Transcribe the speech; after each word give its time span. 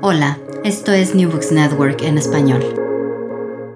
Hola, 0.00 0.38
esto 0.62 0.92
es 0.92 1.16
New 1.16 1.28
Books 1.28 1.50
Network 1.50 2.02
en 2.02 2.18
español. 2.18 2.62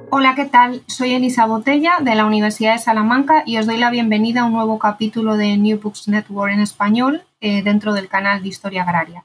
Hola, 0.09 0.37
¿qué 0.37 0.45
tal? 0.45 0.85
Soy 0.87 1.15
Elisa 1.15 1.47
Botella 1.47 1.95
de 2.01 2.15
la 2.15 2.27
Universidad 2.27 2.75
de 2.75 2.79
Salamanca 2.79 3.43
y 3.45 3.57
os 3.57 3.67
doy 3.67 3.77
la 3.77 3.91
bienvenida 3.91 4.43
a 4.43 4.45
un 4.45 4.53
nuevo 4.53 4.79
capítulo 4.79 5.37
de 5.37 5.57
New 5.57 5.81
Books 5.81 6.07
Network 6.07 6.53
en 6.53 6.61
español 6.61 7.25
eh, 7.41 7.65
dentro 7.65 7.93
del 7.93 8.07
canal 8.07 8.41
de 8.41 8.49
Historia 8.49 8.85
Agraria. 8.85 9.25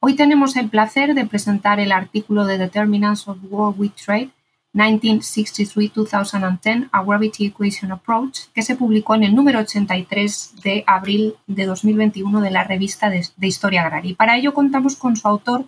Hoy 0.00 0.16
tenemos 0.16 0.56
el 0.56 0.70
placer 0.70 1.14
de 1.14 1.26
presentar 1.26 1.80
el 1.80 1.92
artículo 1.92 2.46
de 2.46 2.56
Determinants 2.56 3.28
of 3.28 3.36
War 3.50 3.74
with 3.76 3.92
Trade 4.02 4.30
1963-2010, 4.72 6.88
A 6.92 7.02
Gravity 7.02 7.44
Equation 7.46 7.92
Approach, 7.92 8.46
que 8.54 8.62
se 8.62 8.76
publicó 8.76 9.14
en 9.14 9.24
el 9.24 9.34
número 9.34 9.60
83 9.60 10.54
de 10.62 10.82
abril 10.86 11.34
de 11.46 11.66
2021 11.66 12.40
de 12.40 12.50
la 12.50 12.64
revista 12.64 13.10
de, 13.10 13.26
de 13.36 13.46
Historia 13.46 13.82
Agraria. 13.82 14.12
Y 14.12 14.14
para 14.14 14.38
ello 14.38 14.54
contamos 14.54 14.96
con 14.96 15.14
su 15.16 15.28
autor, 15.28 15.66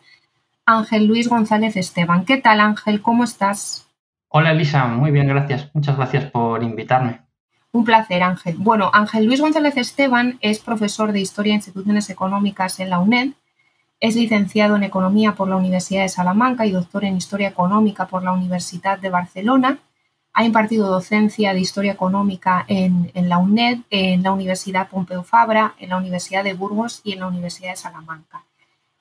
Ángel 0.71 1.07
Luis 1.07 1.29
González 1.29 1.77
Esteban. 1.77 2.25
¿Qué 2.25 2.37
tal, 2.37 2.61
Ángel? 2.61 3.03
¿Cómo 3.03 3.25
estás? 3.25 3.89
Hola, 4.29 4.53
Elisa. 4.53 4.87
Muy 4.87 5.11
bien, 5.11 5.27
gracias. 5.27 5.69
Muchas 5.75 5.97
gracias 5.97 6.31
por 6.31 6.63
invitarme. 6.63 7.23
Un 7.73 7.85
placer, 7.85 8.23
Ángel. 8.23 8.57
Bueno, 8.59 8.91
Ángel 8.93 9.27
Luis 9.27 9.41
González 9.41 9.77
Esteban 9.77 10.39
es 10.41 10.61
profesor 10.61 11.13
de 11.13 11.21
Historia 11.21 11.53
e 11.53 11.57
Instituciones 11.57 12.11
Económicas 12.11 12.81
en 12.81 12.91
la 12.91 12.98
UNED. 13.01 13.33
Es 13.98 14.17
licenciado 14.17 14.77
en 14.77 14.85
Economía 14.85 15.35
por 15.35 15.48
la 15.48 15.57
Universidad 15.57 16.03
de 16.03 16.09
Salamanca 16.09 16.67
y 16.67 16.73
doctor 16.73 17.05
en 17.05 17.17
Historia 17.17 17.48
Económica 17.48 18.07
por 18.07 18.23
la 18.23 18.33
Universidad 18.33 18.98
de 18.98 19.11
Barcelona. 19.11 19.79
Ha 20.33 20.45
impartido 20.45 20.89
docencia 20.89 21.53
de 21.53 21.61
Historia 21.61 21.93
Económica 21.93 22.65
en, 22.69 23.11
en 23.15 23.29
la 23.29 23.39
UNED, 23.39 23.81
en 23.91 24.23
la 24.23 24.33
Universidad 24.33 24.89
Pompeu 24.89 25.23
Fabra, 25.23 25.75
en 25.79 25.91
la 25.91 25.97
Universidad 25.97 26.45
de 26.45 26.55
Burgos 26.55 27.01
y 27.05 27.13
en 27.13 27.21
la 27.21 27.27
Universidad 27.27 27.71
de 27.71 27.77
Salamanca. 27.77 28.45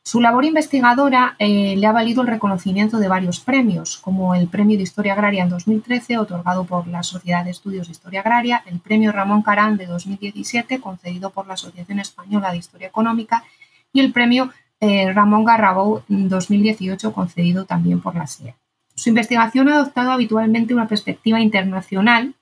Su 0.09 0.21
labor 0.21 0.43
investigadora 0.43 1.35
eh, 1.37 1.75
le 1.77 1.85
ha 1.85 1.91
valido 1.91 2.23
el 2.23 2.27
reconocimiento 2.27 2.97
de 2.97 3.07
varios 3.07 3.41
premios, 3.41 3.99
como 3.99 4.33
el 4.33 4.47
Premio 4.47 4.75
de 4.75 4.81
Historia 4.81 5.13
Agraria 5.13 5.43
en 5.43 5.49
2013, 5.49 6.17
otorgado 6.17 6.63
por 6.63 6.87
la 6.87 7.03
Sociedad 7.03 7.45
de 7.45 7.51
Estudios 7.51 7.85
de 7.85 7.91
Historia 7.91 8.21
Agraria, 8.21 8.63
el 8.65 8.79
Premio 8.79 9.11
Ramón 9.11 9.43
Carán 9.43 9.77
de 9.77 9.85
2017, 9.85 10.81
concedido 10.81 11.29
por 11.29 11.45
la 11.45 11.53
Asociación 11.53 11.99
Española 11.99 12.49
de 12.49 12.57
Historia 12.57 12.87
Económica, 12.87 13.43
y 13.93 13.99
el 13.99 14.11
Premio 14.11 14.49
eh, 14.79 15.13
Ramón 15.13 15.45
Garrabou 15.45 16.01
2018, 16.07 17.13
concedido 17.13 17.65
también 17.65 18.01
por 18.01 18.15
la 18.15 18.25
SEA. 18.25 18.55
Su 18.95 19.09
investigación 19.09 19.69
ha 19.69 19.75
adoptado 19.75 20.11
habitualmente 20.11 20.73
una 20.73 20.87
perspectiva 20.87 21.39
internacional, 21.39 22.33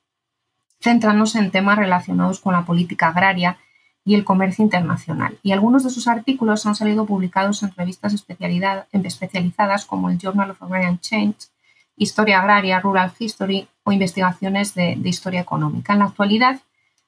centrándose 0.79 1.39
en 1.39 1.51
temas 1.51 1.77
relacionados 1.77 2.39
con 2.39 2.53
la 2.53 2.63
política 2.63 3.09
agraria 3.09 3.57
y 4.07 4.15
el 4.15 4.23
comercio 4.23 4.63
internacional. 4.63 5.37
Y 5.43 5.51
algunos 5.51 5.83
de 5.83 5.89
sus 5.89 6.07
artículos 6.07 6.65
han 6.65 6.75
salido 6.75 7.05
publicados 7.05 7.61
en 7.61 7.73
revistas 7.75 8.13
especializadas 8.13 9.85
como 9.85 10.09
el 10.09 10.17
Journal 10.17 10.51
of 10.51 10.63
Agrarian 10.63 10.97
Change, 11.01 11.49
Historia 11.97 12.39
Agraria, 12.39 12.79
Rural 12.79 13.11
History 13.19 13.67
o 13.83 13.91
investigaciones 13.91 14.73
de, 14.75 14.97
historia 15.03 15.41
económica. 15.41 15.91
En 15.91 15.99
la 15.99 16.05
actualidad, 16.05 16.61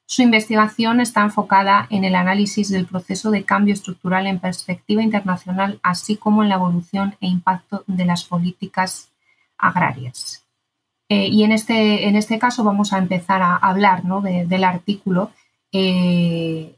su 0.04 0.20
investigación 0.20 1.00
está 1.00 1.22
enfocada 1.22 1.86
en 1.88 2.04
el 2.04 2.14
análisis 2.14 2.68
del 2.68 2.84
proceso 2.84 3.30
de 3.30 3.44
cambio 3.44 3.72
estructural 3.72 4.26
en 4.26 4.38
perspectiva 4.38 5.02
internacional, 5.02 5.80
así 5.82 6.18
como 6.18 6.42
en 6.42 6.50
la 6.50 6.56
evolución 6.56 7.16
e 7.22 7.28
impacto 7.28 7.82
de 7.86 8.04
las 8.04 8.24
políticas 8.24 9.08
agrarias. 9.56 10.44
Eh, 11.08 11.28
y 11.28 11.44
en 11.44 11.52
este, 11.52 12.08
en 12.08 12.16
este 12.16 12.38
caso 12.38 12.62
vamos 12.62 12.92
a 12.92 12.98
empezar 12.98 13.40
a 13.40 13.56
hablar 13.56 14.04
¿no? 14.04 14.20
de, 14.20 14.44
del 14.44 14.64
artículo 14.64 15.30
eh, 15.72 16.76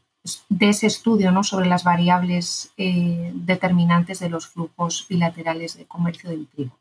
de 0.49 0.69
ese 0.69 0.87
estudio 0.87 1.31
¿no? 1.31 1.43
sobre 1.43 1.67
las 1.67 1.83
variables 1.83 2.71
eh, 2.77 3.31
determinantes 3.33 4.19
de 4.19 4.29
los 4.29 4.47
flujos 4.47 5.05
bilaterales 5.09 5.77
de 5.77 5.85
comercio 5.85 6.29
del 6.29 6.47
trigo. 6.47 6.77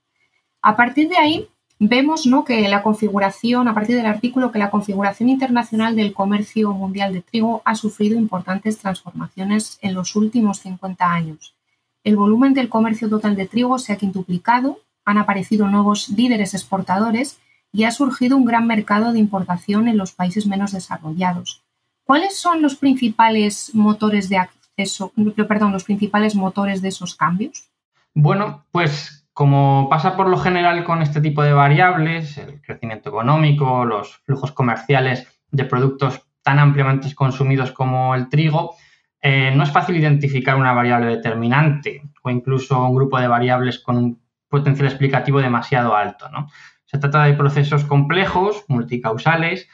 A 0.60 0.76
partir 0.76 1.08
de 1.08 1.16
ahí, 1.16 1.48
vemos 1.80 2.26
¿no? 2.26 2.44
que 2.44 2.68
la 2.68 2.82
configuración, 2.82 3.66
a 3.66 3.74
partir 3.74 3.96
del 3.96 4.06
artículo, 4.06 4.52
que 4.52 4.60
la 4.60 4.70
configuración 4.70 5.28
internacional 5.28 5.96
del 5.96 6.12
comercio 6.12 6.72
mundial 6.72 7.12
de 7.12 7.22
trigo 7.22 7.62
ha 7.64 7.74
sufrido 7.74 8.16
importantes 8.16 8.78
transformaciones 8.78 9.78
en 9.82 9.94
los 9.94 10.14
últimos 10.14 10.60
50 10.60 11.10
años. 11.10 11.56
El 12.04 12.16
volumen 12.16 12.54
del 12.54 12.68
comercio 12.68 13.08
total 13.08 13.34
de 13.34 13.46
trigo 13.46 13.78
se 13.78 13.92
ha 13.92 13.96
quintuplicado, 13.96 14.78
han 15.04 15.18
aparecido 15.18 15.66
nuevos 15.66 16.08
líderes 16.08 16.54
exportadores 16.54 17.38
y 17.72 17.84
ha 17.84 17.90
surgido 17.90 18.36
un 18.36 18.44
gran 18.44 18.66
mercado 18.68 19.12
de 19.12 19.18
importación 19.18 19.88
en 19.88 19.96
los 19.96 20.12
países 20.12 20.46
menos 20.46 20.72
desarrollados. 20.72 21.62
¿Cuáles 22.04 22.38
son 22.38 22.62
los 22.62 22.76
principales 22.76 23.74
motores 23.74 24.28
de 24.28 24.38
acceso, 24.38 25.12
perdón, 25.48 25.72
los 25.72 25.84
principales 25.84 26.34
motores 26.34 26.82
de 26.82 26.88
esos 26.88 27.14
cambios? 27.14 27.70
Bueno, 28.14 28.64
pues 28.70 29.26
como 29.32 29.88
pasa 29.88 30.16
por 30.16 30.28
lo 30.28 30.36
general 30.36 30.84
con 30.84 31.00
este 31.00 31.20
tipo 31.20 31.42
de 31.42 31.52
variables, 31.52 32.36
el 32.38 32.60
crecimiento 32.60 33.08
económico, 33.08 33.84
los 33.84 34.18
flujos 34.24 34.52
comerciales 34.52 35.26
de 35.50 35.64
productos 35.64 36.22
tan 36.42 36.58
ampliamente 36.58 37.14
consumidos 37.14 37.72
como 37.72 38.14
el 38.14 38.28
trigo, 38.28 38.76
eh, 39.20 39.52
no 39.54 39.62
es 39.62 39.70
fácil 39.70 39.96
identificar 39.96 40.56
una 40.56 40.72
variable 40.72 41.06
determinante 41.06 42.02
o 42.22 42.30
incluso 42.30 42.84
un 42.84 42.94
grupo 42.94 43.20
de 43.20 43.28
variables 43.28 43.78
con 43.78 43.96
un 43.96 44.22
potencial 44.48 44.88
explicativo 44.88 45.40
demasiado 45.40 45.96
alto. 45.96 46.28
¿no? 46.28 46.48
Se 46.84 46.98
trata 46.98 47.24
de 47.24 47.34
procesos 47.34 47.84
complejos, 47.84 48.64
multicausales, 48.68 49.68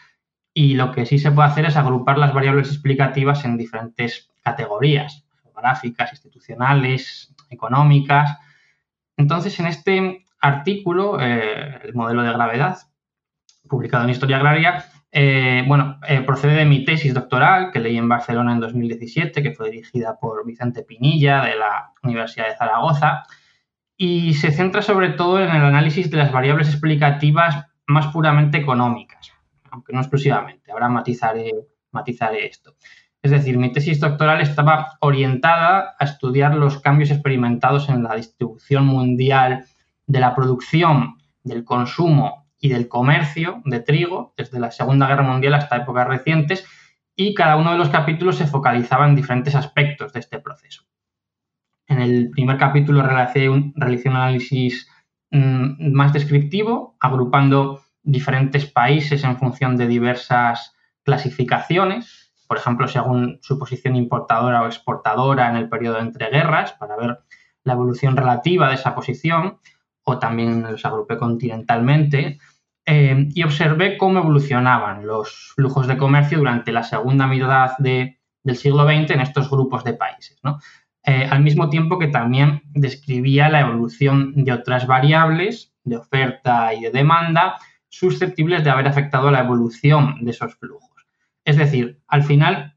y 0.58 0.74
lo 0.74 0.90
que 0.90 1.06
sí 1.06 1.20
se 1.20 1.30
puede 1.30 1.50
hacer 1.50 1.66
es 1.66 1.76
agrupar 1.76 2.18
las 2.18 2.34
variables 2.34 2.66
explicativas 2.66 3.44
en 3.44 3.56
diferentes 3.56 4.28
categorías, 4.42 5.24
geográficas, 5.44 6.10
institucionales, 6.10 7.32
económicas. 7.48 8.36
Entonces, 9.16 9.60
en 9.60 9.66
este 9.66 10.24
artículo, 10.40 11.20
eh, 11.20 11.78
el 11.84 11.94
modelo 11.94 12.24
de 12.24 12.32
gravedad, 12.32 12.76
publicado 13.68 14.02
en 14.02 14.10
Historia 14.10 14.38
Agraria, 14.38 14.84
eh, 15.12 15.62
bueno, 15.68 16.00
eh, 16.08 16.22
procede 16.22 16.56
de 16.56 16.64
mi 16.64 16.84
tesis 16.84 17.14
doctoral 17.14 17.70
que 17.70 17.78
leí 17.78 17.96
en 17.96 18.08
Barcelona 18.08 18.52
en 18.52 18.58
2017, 18.58 19.44
que 19.44 19.52
fue 19.52 19.70
dirigida 19.70 20.18
por 20.18 20.44
Vicente 20.44 20.82
Pinilla 20.82 21.40
de 21.44 21.54
la 21.54 21.92
Universidad 22.02 22.48
de 22.48 22.56
Zaragoza, 22.56 23.22
y 23.96 24.34
se 24.34 24.50
centra 24.50 24.82
sobre 24.82 25.10
todo 25.10 25.38
en 25.38 25.54
el 25.54 25.62
análisis 25.62 26.10
de 26.10 26.16
las 26.16 26.32
variables 26.32 26.68
explicativas 26.68 27.66
más 27.86 28.08
puramente 28.08 28.58
económicas 28.58 29.37
aunque 29.70 29.92
no 29.92 30.00
exclusivamente, 30.00 30.72
ahora 30.72 30.88
matizaré, 30.88 31.52
esto. 32.46 32.74
Es 33.22 33.30
decir, 33.30 33.58
mi 33.58 33.72
tesis 33.72 33.98
doctoral 33.98 34.40
estaba 34.40 34.96
orientada 35.00 35.96
a 35.98 36.04
estudiar 36.04 36.54
los 36.54 36.80
cambios 36.80 37.10
experimentados 37.10 37.88
en 37.88 38.04
la 38.04 38.14
distribución 38.14 38.86
mundial 38.86 39.64
de 40.06 40.20
la 40.20 40.34
producción, 40.34 41.16
del 41.42 41.64
consumo 41.64 42.46
y 42.60 42.68
del 42.68 42.88
comercio 42.88 43.62
de 43.64 43.80
trigo 43.80 44.34
desde 44.36 44.60
la 44.60 44.70
Segunda 44.70 45.08
Guerra 45.08 45.22
Mundial 45.22 45.54
hasta 45.54 45.76
épocas 45.76 46.06
recientes 46.06 46.66
y 47.16 47.34
cada 47.34 47.56
uno 47.56 47.72
de 47.72 47.78
los 47.78 47.88
capítulos 47.88 48.36
se 48.36 48.46
focalizaba 48.46 49.08
en 49.08 49.16
diferentes 49.16 49.54
aspectos 49.56 50.12
de 50.12 50.20
este 50.20 50.38
proceso. 50.38 50.84
En 51.88 52.00
el 52.00 52.30
primer 52.30 52.58
capítulo 52.58 53.02
realicé 53.02 53.48
un, 53.48 53.74
análisis 53.76 54.88
mmm, 55.30 55.92
más 55.92 56.12
descriptivo, 56.12 56.96
agrupando 57.00 57.82
diferentes 58.08 58.64
países 58.66 59.22
en 59.22 59.36
función 59.36 59.76
de 59.76 59.86
diversas 59.86 60.74
clasificaciones. 61.04 62.32
Por 62.46 62.56
ejemplo, 62.56 62.88
según 62.88 63.38
su 63.42 63.58
posición 63.58 63.96
importadora 63.96 64.62
o 64.62 64.66
exportadora 64.66 65.50
en 65.50 65.56
el 65.56 65.68
periodo 65.68 65.98
entre 65.98 66.30
guerras, 66.30 66.72
para 66.72 66.96
ver 66.96 67.18
la 67.64 67.74
evolución 67.74 68.16
relativa 68.16 68.68
de 68.68 68.76
esa 68.76 68.94
posición, 68.94 69.58
o 70.04 70.18
también 70.18 70.62
los 70.62 70.84
agrupé 70.86 71.18
continentalmente, 71.18 72.38
eh, 72.86 73.28
y 73.34 73.42
observé 73.42 73.98
cómo 73.98 74.20
evolucionaban 74.20 75.06
los 75.06 75.52
flujos 75.54 75.86
de 75.86 75.98
comercio 75.98 76.38
durante 76.38 76.72
la 76.72 76.82
segunda 76.82 77.26
mitad 77.26 77.76
del 77.78 78.16
siglo 78.56 78.86
XX 78.86 79.10
en 79.10 79.20
estos 79.20 79.50
grupos 79.50 79.84
de 79.84 79.92
países. 79.92 80.40
Eh, 81.04 81.28
al 81.30 81.42
mismo 81.42 81.68
tiempo 81.68 81.98
que 81.98 82.08
también 82.08 82.62
describía 82.72 83.50
la 83.50 83.60
evolución 83.60 84.32
de 84.44 84.52
otras 84.52 84.86
variables 84.86 85.74
de 85.84 85.98
oferta 85.98 86.72
y 86.72 86.80
de 86.80 86.90
demanda 86.90 87.58
susceptibles 87.88 88.64
de 88.64 88.70
haber 88.70 88.88
afectado 88.88 89.30
la 89.30 89.40
evolución 89.40 90.16
de 90.24 90.30
esos 90.30 90.54
flujos. 90.56 91.06
Es 91.44 91.56
decir, 91.56 92.00
al 92.08 92.22
final, 92.22 92.76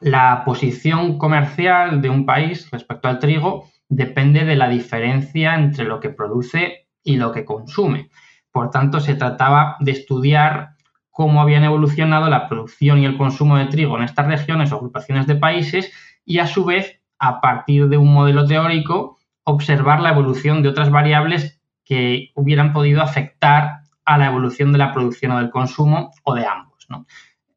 la 0.00 0.42
posición 0.44 1.18
comercial 1.18 2.00
de 2.00 2.10
un 2.10 2.26
país 2.26 2.70
respecto 2.70 3.08
al 3.08 3.18
trigo 3.18 3.68
depende 3.88 4.44
de 4.44 4.56
la 4.56 4.68
diferencia 4.68 5.54
entre 5.54 5.84
lo 5.84 6.00
que 6.00 6.10
produce 6.10 6.88
y 7.02 7.16
lo 7.16 7.32
que 7.32 7.44
consume. 7.44 8.10
Por 8.50 8.70
tanto, 8.70 9.00
se 9.00 9.14
trataba 9.14 9.76
de 9.80 9.92
estudiar 9.92 10.70
cómo 11.10 11.40
habían 11.40 11.64
evolucionado 11.64 12.28
la 12.28 12.48
producción 12.48 12.98
y 12.98 13.04
el 13.04 13.16
consumo 13.16 13.56
de 13.56 13.66
trigo 13.66 13.96
en 13.96 14.04
estas 14.04 14.26
regiones 14.26 14.72
o 14.72 14.76
agrupaciones 14.76 15.26
de 15.26 15.36
países 15.36 15.92
y, 16.24 16.38
a 16.38 16.46
su 16.46 16.64
vez, 16.64 17.00
a 17.18 17.40
partir 17.40 17.88
de 17.88 17.96
un 17.96 18.12
modelo 18.12 18.46
teórico, 18.46 19.18
observar 19.44 20.00
la 20.00 20.10
evolución 20.10 20.62
de 20.62 20.70
otras 20.70 20.90
variables 20.90 21.60
que 21.84 22.30
hubieran 22.34 22.72
podido 22.72 23.02
afectar 23.02 23.83
a 24.04 24.18
la 24.18 24.26
evolución 24.26 24.72
de 24.72 24.78
la 24.78 24.92
producción 24.92 25.32
o 25.32 25.38
del 25.38 25.50
consumo 25.50 26.10
o 26.22 26.34
de 26.34 26.46
ambos. 26.46 26.86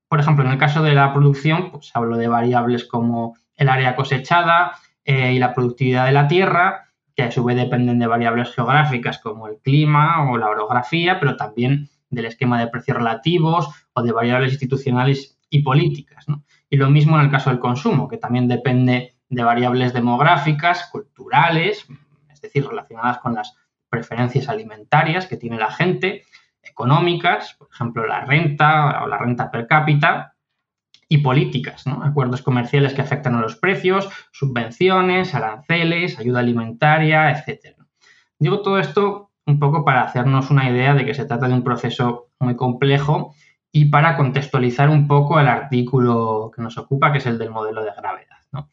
Por 0.07 0.19
ejemplo, 0.19 0.45
en 0.45 0.51
el 0.51 0.57
caso 0.57 0.81
de 0.83 0.93
la 0.93 1.13
producción, 1.13 1.71
pues 1.71 1.91
hablo 1.93 2.17
de 2.17 2.27
variables 2.27 2.85
como 2.85 3.35
el 3.55 3.69
área 3.69 3.95
cosechada 3.95 4.71
eh, 5.03 5.33
y 5.33 5.39
la 5.39 5.53
productividad 5.53 6.05
de 6.05 6.11
la 6.13 6.27
tierra, 6.27 6.85
que 7.15 7.23
a 7.23 7.31
su 7.31 7.43
vez 7.43 7.57
dependen 7.57 7.99
de 7.99 8.07
variables 8.07 8.53
geográficas 8.53 9.19
como 9.19 9.47
el 9.47 9.57
clima 9.57 10.29
o 10.31 10.37
la 10.37 10.49
orografía, 10.49 11.19
pero 11.19 11.35
también 11.35 11.89
del 12.09 12.25
esquema 12.25 12.59
de 12.59 12.67
precios 12.67 12.97
relativos 12.97 13.69
o 13.93 14.01
de 14.01 14.11
variables 14.11 14.53
institucionales 14.53 15.37
y 15.49 15.63
políticas. 15.63 16.25
Y 16.69 16.77
lo 16.77 16.89
mismo 16.89 17.17
en 17.17 17.25
el 17.25 17.31
caso 17.31 17.49
del 17.49 17.59
consumo, 17.59 18.07
que 18.07 18.17
también 18.17 18.47
depende 18.47 19.15
de 19.29 19.43
variables 19.43 19.93
demográficas, 19.93 20.89
culturales, 20.91 21.85
es 22.31 22.41
decir, 22.41 22.65
relacionadas 22.65 23.17
con 23.19 23.33
las 23.33 23.55
preferencias 23.89 24.47
alimentarias 24.47 25.25
que 25.25 25.37
tiene 25.37 25.57
la 25.57 25.71
gente, 25.71 26.23
económicas, 26.77 27.55
por 27.57 27.69
ejemplo, 27.73 28.05
la 28.05 28.21
renta 28.21 29.03
o 29.03 29.07
la 29.07 29.17
renta 29.17 29.49
per 29.49 29.65
cápita, 29.65 30.35
y 31.09 31.19
políticas, 31.19 31.85
acuerdos 32.03 32.41
comerciales 32.41 32.93
que 32.93 33.01
afectan 33.01 33.35
a 33.35 33.41
los 33.41 33.55
precios, 33.55 34.09
subvenciones, 34.31 35.33
aranceles, 35.33 36.19
ayuda 36.19 36.41
alimentaria, 36.41 37.31
etc. 37.31 37.77
Digo 38.37 38.61
todo 38.61 38.77
esto 38.77 39.31
un 39.45 39.57
poco 39.57 39.85
para 39.85 40.03
hacernos 40.03 40.51
una 40.51 40.69
idea 40.69 40.93
de 40.93 41.05
que 41.05 41.13
se 41.13 41.25
trata 41.25 41.47
de 41.47 41.53
un 41.53 41.63
proceso 41.63 42.27
muy 42.39 42.57
complejo 42.57 43.33
y 43.71 43.85
para 43.85 44.17
contextualizar 44.17 44.89
un 44.89 45.07
poco 45.07 45.39
el 45.39 45.47
artículo 45.47 46.51
que 46.53 46.61
nos 46.61 46.77
ocupa, 46.77 47.13
que 47.13 47.19
es 47.19 47.25
el 47.25 47.37
del 47.37 47.51
modelo 47.51 47.83
de 47.83 47.91
gravedad. 47.95 48.67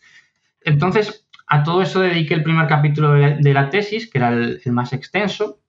Entonces, 0.61 1.29
a 1.47 1.62
todo 1.62 1.83
eso 1.83 2.01
dediqué 2.01 2.35
el 2.35 2.43
primer 2.43 2.67
capítulo 2.67 3.12
de 3.12 3.55
la 3.55 3.71
tesis, 3.71 4.11
que 4.11 4.19
era 4.19 4.31
el 4.31 4.61
más 4.73 4.93
extenso. 4.93 5.61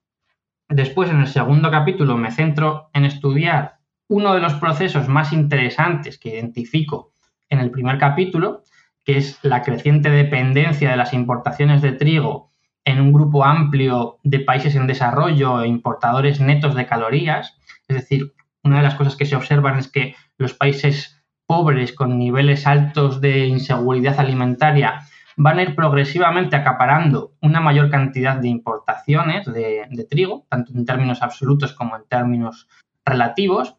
Después, 0.69 1.09
en 1.09 1.21
el 1.21 1.27
segundo 1.27 1.69
capítulo, 1.69 2.17
me 2.17 2.31
centro 2.31 2.89
en 2.93 3.05
estudiar 3.05 3.77
uno 4.07 4.33
de 4.33 4.41
los 4.41 4.55
procesos 4.55 5.07
más 5.07 5.31
interesantes 5.31 6.17
que 6.17 6.29
identifico 6.29 7.13
en 7.49 7.59
el 7.59 7.71
primer 7.71 7.97
capítulo, 7.97 8.63
que 9.03 9.17
es 9.17 9.39
la 9.43 9.61
creciente 9.61 10.09
dependencia 10.09 10.89
de 10.89 10.97
las 10.97 11.13
importaciones 11.13 11.81
de 11.81 11.91
trigo 11.91 12.51
en 12.83 12.99
un 12.99 13.13
grupo 13.13 13.45
amplio 13.45 14.17
de 14.23 14.39
países 14.39 14.75
en 14.75 14.87
desarrollo 14.87 15.61
e 15.61 15.67
importadores 15.67 16.39
netos 16.39 16.75
de 16.75 16.85
calorías. 16.85 17.57
Es 17.87 17.97
decir, 17.97 18.33
una 18.63 18.77
de 18.77 18.83
las 18.83 18.95
cosas 18.95 19.15
que 19.15 19.25
se 19.25 19.35
observan 19.35 19.77
es 19.77 19.87
que 19.87 20.15
los 20.37 20.53
países 20.53 21.23
pobres 21.45 21.93
con 21.93 22.17
niveles 22.17 22.65
altos 22.65 23.21
de 23.21 23.45
inseguridad 23.45 24.19
alimentaria 24.19 25.01
van 25.37 25.59
a 25.59 25.63
ir 25.63 25.75
progresivamente 25.75 26.55
acaparando 26.55 27.33
una 27.41 27.59
mayor 27.59 27.89
cantidad 27.89 28.37
de 28.37 28.47
importaciones 28.47 29.45
de, 29.45 30.07
trigo, 30.09 30.45
tanto 30.49 30.73
en 30.73 30.85
términos 30.85 31.21
absolutos 31.21 31.73
como 31.73 31.95
en 31.95 32.05
términos 32.07 32.67
relativos, 33.05 33.75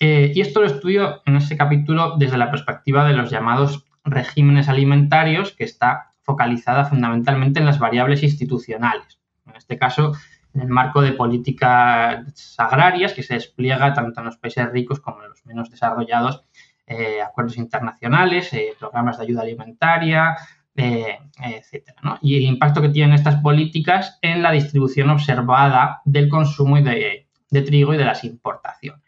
eh, 0.00 0.32
y 0.34 0.40
esto 0.40 0.60
lo 0.60 0.66
estudio 0.66 1.22
en 1.26 1.36
ese 1.36 1.56
capítulo 1.56 2.16
desde 2.18 2.36
la 2.36 2.50
perspectiva 2.50 3.06
de 3.06 3.14
los 3.14 3.30
llamados 3.30 3.84
regímenes 4.04 4.68
alimentarios, 4.68 5.52
que 5.52 5.64
está 5.64 6.12
focalizada 6.22 6.84
fundamentalmente 6.86 7.60
en 7.60 7.66
las 7.66 7.78
variables 7.78 8.22
institucionales. 8.22 9.20
En 9.46 9.56
este 9.56 9.78
caso, 9.78 10.12
en 10.54 10.62
el 10.62 10.68
marco 10.68 11.02
de 11.02 11.12
políticas 11.12 12.54
agrarias 12.58 13.12
que 13.12 13.22
se 13.22 13.34
despliega 13.34 13.92
tanto 13.92 14.20
en 14.20 14.26
los 14.26 14.38
países 14.38 14.70
ricos 14.70 15.00
como 15.00 15.22
en 15.22 15.30
los 15.30 15.44
menos 15.44 15.70
desarrollados, 15.70 16.44
eh, 16.86 17.20
acuerdos 17.22 17.56
internacionales, 17.56 18.52
eh, 18.52 18.74
programas 18.78 19.18
de 19.18 19.24
ayuda 19.24 19.42
alimentaria, 19.42 20.36
etc. 20.76 21.90
Y 22.22 22.36
el 22.36 22.42
impacto 22.42 22.82
que 22.82 22.88
tienen 22.88 23.14
estas 23.14 23.36
políticas 23.36 24.18
en 24.22 24.42
la 24.42 24.52
distribución 24.52 25.10
observada 25.10 26.02
del 26.04 26.28
consumo 26.28 26.76
de 26.76 27.26
trigo 27.50 27.94
y 27.94 27.96
de 27.96 28.04
las 28.04 28.24
importaciones. 28.24 29.04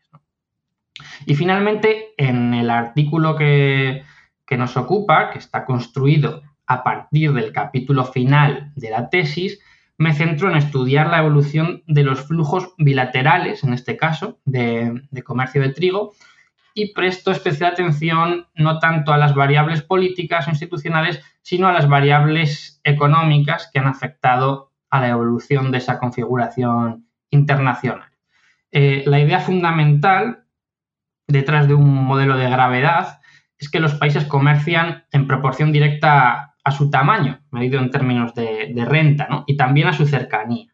Y 1.26 1.34
finalmente, 1.34 2.14
en 2.16 2.54
el 2.54 2.70
artículo 2.70 3.36
que, 3.36 4.02
nos 4.50 4.76
ocupa, 4.76 5.30
que 5.30 5.38
está 5.38 5.64
construido 5.64 6.42
a 6.66 6.82
partir 6.82 7.32
del 7.32 7.52
capítulo 7.52 8.04
final 8.04 8.72
de 8.74 8.90
la 8.90 9.08
tesis, 9.08 9.60
me 9.98 10.12
centro 10.12 10.50
en 10.50 10.56
estudiar 10.56 11.08
la 11.08 11.19
evolución 11.19 11.82
de 11.86 12.02
los 12.02 12.26
flujos 12.26 12.74
bilaterales, 12.76 13.64
en 13.64 13.72
este 13.72 13.96
caso, 13.96 14.38
de, 14.44 15.02
comercio 15.24 15.62
de 15.62 15.70
trigo, 15.70 16.12
y 16.76 16.93
presto 16.93 17.31
especial 17.31 17.73
atención 17.73 18.49
no 18.55 18.78
tanto 18.78 19.14
a 19.14 19.17
las 19.17 19.34
variables 19.34 19.81
políticas 19.81 20.46
o 20.46 20.50
institucionales, 20.50 21.23
sino 21.40 21.69
a 21.69 21.73
las 21.73 21.88
variables 21.88 22.82
económicas 22.84 23.70
que 23.73 23.78
han 23.78 23.87
afectado 23.87 24.73
a 24.90 25.00
la 25.00 25.08
evolución 25.08 25.73
de 25.73 25.78
esa 25.78 25.99
configuración 25.99 27.08
internacional. 27.31 28.11
Eh, 28.70 29.05
la 29.06 29.19
idea 29.19 29.40
fundamental 29.40 30.44
detrás 31.26 31.67
de 31.67 31.73
un 31.73 32.05
modelo 32.05 32.37
de 32.37 32.50
gravedad 32.50 33.20
es 33.56 33.70
que 33.70 33.81
los 33.81 33.94
países 33.94 34.26
comercian 34.26 35.06
en 35.12 35.26
proporción 35.26 35.72
directa 35.72 36.56
a, 36.62 36.72
su 36.72 36.90
tamaño, 36.90 37.40
medido 37.52 37.81
en 37.81 37.90
términos 37.90 38.34
de, 38.34 38.84
renta, 38.87 39.44
y 39.46 39.56
también 39.56 39.88
a 39.88 39.94
su 39.94 40.05
cercanía. 40.05 40.67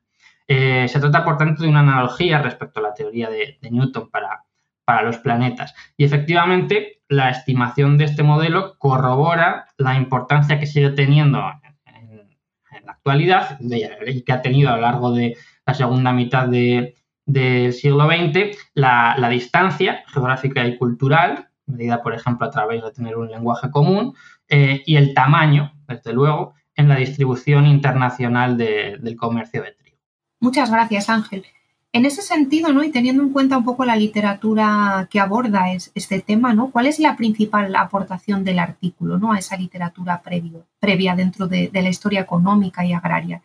Eh, 0.48 0.88
se 0.88 0.98
trata, 0.98 1.24
por 1.24 1.36
tanto, 1.36 1.62
de 1.62 1.68
una 1.68 1.80
analogía 1.80 2.42
respecto 2.42 2.80
a 2.80 2.82
la 2.82 2.94
teoría 2.94 3.30
de, 3.30 3.58
Newton 3.70 4.10
para, 4.10 4.42
para 4.84 5.02
los 5.02 5.18
planetas. 5.18 5.74
Y 5.96 6.04
efectivamente, 6.04 7.02
la 7.08 7.30
estimación 7.30 7.98
de 7.98 8.04
este 8.04 8.22
modelo 8.22 8.76
corrobora 8.78 9.66
la 9.76 9.94
importancia 9.94 10.58
que 10.58 10.66
sigue 10.66 10.90
teniendo 10.90 11.38
en, 11.86 12.86
la 12.86 12.92
actualidad 12.92 13.58
y 13.60 14.22
que 14.22 14.32
ha 14.32 14.42
tenido 14.42 14.70
a 14.70 14.76
lo 14.76 14.82
largo 14.82 15.12
de 15.12 15.36
la 15.66 15.74
segunda 15.74 16.12
mitad 16.12 16.48
de, 16.48 16.94
del 17.26 17.72
siglo 17.72 18.06
XX, 18.06 18.56
la, 18.74 19.28
distancia 19.30 20.04
geográfica 20.08 20.66
y 20.66 20.76
cultural, 20.76 21.48
medida 21.66 22.02
por 22.02 22.14
ejemplo 22.14 22.46
a 22.46 22.50
través 22.50 22.82
de 22.82 22.92
tener 22.92 23.16
un 23.16 23.30
lenguaje 23.30 23.70
común, 23.70 24.14
eh, 24.48 24.82
y 24.84 24.96
el 24.96 25.14
tamaño, 25.14 25.72
desde 25.86 26.12
luego, 26.12 26.54
en 26.74 26.88
la 26.88 26.96
distribución 26.96 27.66
internacional 27.66 28.56
del 28.56 29.16
comercio 29.16 29.62
de 29.62 29.72
trigo. 29.72 29.98
Muchas 30.40 30.70
gracias, 30.70 31.08
Ángel. 31.08 31.44
En 31.94 32.06
ese 32.06 32.22
sentido, 32.22 32.72
¿no? 32.72 32.82
y 32.82 32.90
teniendo 32.90 33.22
en 33.22 33.30
cuenta 33.30 33.58
un 33.58 33.64
poco 33.64 33.84
la 33.84 33.96
literatura 33.96 35.08
que 35.10 35.20
aborda 35.20 35.66
este 35.72 36.20
tema, 36.20 36.54
¿no? 36.54 36.70
¿cuál 36.70 36.86
es 36.86 36.98
la 36.98 37.16
principal 37.16 37.74
aportación 37.76 38.44
del 38.44 38.58
artículo 38.58 39.18
¿no? 39.18 39.32
a 39.32 39.38
esa 39.38 39.56
literatura 39.56 40.22
previa 40.22 41.14
dentro 41.14 41.46
de 41.48 41.70
la 41.72 41.88
historia 41.88 42.20
económica 42.20 42.84
y 42.84 42.94
agraria? 42.94 43.42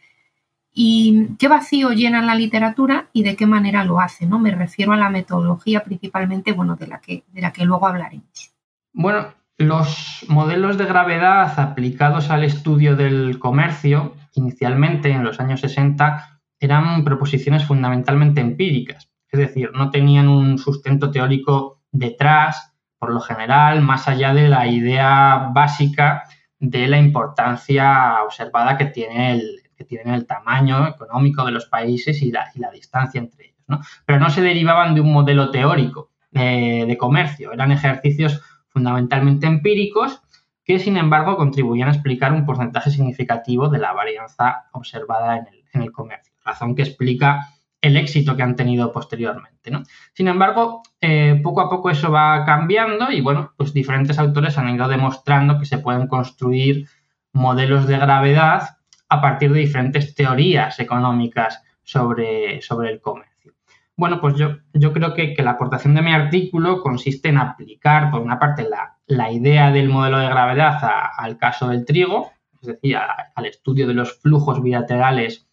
y 0.79 1.29
qué 1.39 1.47
vacío 1.47 1.89
llena 1.89 2.21
la 2.21 2.35
literatura 2.35 3.07
y 3.11 3.23
de 3.23 3.35
qué 3.35 3.47
manera 3.47 3.83
lo 3.83 3.99
hace, 3.99 4.27
¿no? 4.27 4.37
Me 4.37 4.51
refiero 4.51 4.93
a 4.93 4.97
la 4.97 5.09
metodología 5.09 5.83
principalmente, 5.83 6.51
bueno, 6.51 6.75
de 6.75 6.85
la 6.85 7.01
que, 7.01 7.23
de 7.33 7.41
la 7.41 7.51
que 7.51 7.65
luego 7.65 7.87
hablaremos. 7.87 8.53
Bueno, 8.93 9.25
los 9.57 10.23
modelos 10.27 10.77
de 10.77 10.85
gravedad 10.85 11.59
aplicados 11.59 12.29
al 12.29 12.43
estudio 12.43 12.95
del 12.95 13.39
comercio, 13.39 14.13
inicialmente 14.35 15.09
en 15.09 15.23
los 15.23 15.39
años 15.39 15.61
60, 15.61 16.36
eran 16.59 17.03
proposiciones 17.03 17.65
fundamentalmente 17.65 18.41
empíricas, 18.41 19.09
es 19.29 19.39
decir, 19.39 19.71
no 19.73 19.91
tenían 19.91 20.27
un 20.27 20.57
sustento 20.57 21.11
teórico 21.11 21.81
detrás, 21.91 22.73
por 22.97 23.13
lo 23.13 23.19
general, 23.19 23.81
más 23.81 24.07
allá 24.07 24.33
de 24.33 24.47
la 24.49 24.67
idea 24.67 25.49
básica 25.53 26.23
de 26.59 26.87
la 26.87 26.97
importancia 26.97 28.23
observada 28.23 28.77
que 28.77 28.85
tiene 28.85 29.33
el, 29.33 29.61
que 29.75 30.01
el 30.03 30.25
tamaño 30.25 30.87
económico 30.87 31.45
de 31.45 31.51
los 31.51 31.67
países 31.67 32.21
y 32.21 32.31
la, 32.31 32.49
distancia 32.73 33.19
entre 33.19 33.45
ellos. 33.45 33.63
¿no? 33.67 33.81
Pero 34.05 34.19
no 34.19 34.29
se 34.29 34.41
derivaban 34.41 34.95
de 34.95 35.01
un 35.01 35.13
modelo 35.13 35.51
teórico 35.51 36.11
eh, 36.31 36.85
de 36.87 36.97
comercio, 36.97 37.53
eran 37.53 37.71
ejercicios 37.71 38.41
fundamentalmente 38.67 39.47
empíricos 39.47 40.21
que 40.63 40.79
sin 40.79 40.97
embargo 40.97 41.37
contribuían 41.37 41.87
a 41.87 41.93
explicar 41.93 42.33
un 42.33 42.45
porcentaje 42.45 42.91
significativo 42.91 43.69
de 43.69 43.79
la 43.79 43.93
varianza 43.93 44.65
observada 44.73 45.47
en 45.73 45.81
el 45.81 45.91
comercio, 45.91 46.33
razón 46.47 46.75
que 46.75 46.83
explica 46.83 47.49
el 47.81 47.97
éxito 47.97 48.35
que 48.35 48.43
han 48.43 48.55
tenido 48.55 48.91
posteriormente. 48.91 49.71
¿no? 49.71 49.83
Sin 50.13 50.27
embargo, 50.27 50.81
eh, 50.99 51.39
poco 51.43 51.61
a 51.61 51.69
poco 51.69 51.89
eso 51.89 52.11
va 52.11 52.43
cambiando 52.45 53.11
y 53.11 53.21
bueno, 53.21 53.53
pues 53.55 53.73
diferentes 53.73 54.17
autores 54.19 54.57
han 54.57 54.69
ido 54.69 54.87
demostrando 54.87 55.59
que 55.59 55.65
se 55.65 55.77
pueden 55.77 56.07
construir 56.07 56.87
modelos 57.33 57.87
de 57.87 57.97
gravedad 57.97 58.77
a 59.09 59.21
partir 59.21 59.51
de 59.53 59.59
diferentes 59.59 60.15
teorías 60.15 60.79
económicas 60.79 61.63
sobre, 61.83 62.61
sobre 62.61 62.91
el 62.91 62.99
comercio. 62.99 63.53
Bueno, 63.95 64.21
pues 64.21 64.35
yo, 64.35 64.57
yo 64.73 64.93
creo 64.93 65.13
que, 65.13 65.35
la 65.39 65.51
aportación 65.51 65.95
de 65.95 66.03
mi 66.03 66.11
artículo 66.11 66.81
consiste 66.81 67.29
en 67.29 67.37
aplicar, 67.37 68.11
por 68.11 68.21
una 68.21 68.37
parte, 68.37 68.67
la, 69.07 69.31
idea 69.31 69.71
del 69.71 69.89
modelo 69.89 70.19
de 70.19 70.27
gravedad 70.27 70.77
al 71.17 71.37
caso 71.37 71.69
del 71.69 71.85
trigo, 71.85 72.31
es 72.61 72.67
decir, 72.67 72.95
al 72.97 73.45
estudio 73.45 73.87
de 73.87 73.93
los 73.93 74.19
flujos 74.19 74.61
bilaterales 74.61 75.46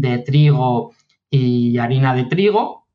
de 0.00 0.18
trigo 0.18 0.92
y 1.30 1.78
harina 1.78 2.14
de 2.14 2.24
trigo, 2.24 2.86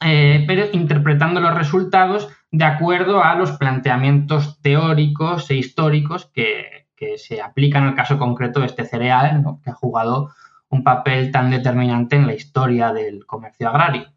eh, 0.00 0.44
pero 0.46 0.66
interpretando 0.72 1.40
los 1.40 1.54
resultados 1.54 2.28
de 2.50 2.64
acuerdo 2.64 3.22
a 3.22 3.34
los 3.34 3.52
planteamientos 3.52 4.60
teóricos 4.62 5.50
e 5.50 5.56
históricos 5.56 6.30
que, 6.32 6.86
se 7.16 7.40
aplican 7.40 7.84
al 7.84 7.94
caso 7.94 8.18
concreto 8.18 8.58
de 8.58 8.66
este 8.66 8.84
cereal, 8.84 9.44
que 9.62 9.70
ha 9.70 9.74
jugado 9.74 10.30
un 10.68 10.82
papel 10.82 11.30
tan 11.30 11.48
determinante 11.48 12.16
en 12.16 12.26
la 12.26 12.34
historia 12.34 12.92
del 12.92 13.24
comercio 13.24 13.68
agrario. 13.68 14.08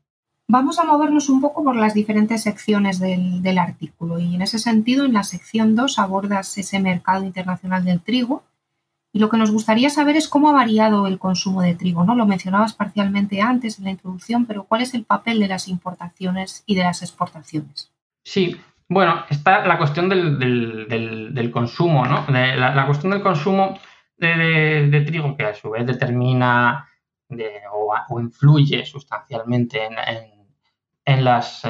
Vamos 0.47 0.79
a 0.79 0.83
movernos 0.83 1.29
un 1.29 1.41
poco 1.41 1.63
por 1.63 1.75
las 1.75 1.93
diferentes 1.93 2.41
secciones 2.41 2.99
del, 2.99 3.43
del 3.43 3.59
artículo 3.59 4.17
y 4.17 4.33
en 4.33 4.41
ese 4.41 4.57
sentido 4.57 5.05
en 5.05 5.13
la 5.13 5.23
sección 5.23 5.75
2 5.75 5.99
abordas 5.99 6.57
ese 6.57 6.79
mercado 6.79 7.23
internacional 7.23 7.85
del 7.85 8.01
trigo 8.01 8.43
y 9.13 9.19
lo 9.19 9.29
que 9.29 9.37
nos 9.37 9.51
gustaría 9.51 9.89
saber 9.89 10.15
es 10.15 10.27
cómo 10.27 10.49
ha 10.49 10.53
variado 10.53 11.05
el 11.07 11.19
consumo 11.19 11.61
de 11.61 11.75
trigo, 11.75 12.03
¿no? 12.03 12.15
Lo 12.15 12.25
mencionabas 12.25 12.73
parcialmente 12.73 13.41
antes 13.41 13.77
en 13.77 13.85
la 13.85 13.91
introducción, 13.91 14.45
pero 14.45 14.63
¿cuál 14.63 14.81
es 14.81 14.93
el 14.93 15.03
papel 15.03 15.39
de 15.39 15.47
las 15.47 15.67
importaciones 15.67 16.63
y 16.65 16.75
de 16.75 16.83
las 16.83 17.01
exportaciones? 17.01 17.91
Sí, 18.23 18.55
bueno, 18.87 19.23
está 19.29 19.65
la 19.65 19.77
cuestión 19.77 20.07
del, 20.09 21.51
consumo, 21.51 22.05
¿no? 22.05 22.25
la, 22.29 22.85
cuestión 22.85 23.11
del 23.11 23.21
consumo 23.21 23.79
de, 24.17 25.03
trigo, 25.05 25.35
que 25.35 25.45
a 25.45 25.53
su 25.53 25.69
vez 25.69 25.85
determina 25.85 26.87
o, 28.09 28.19
influye 28.19 28.85
sustancialmente 28.85 29.79
en, 31.05 31.25
las, 31.25 31.63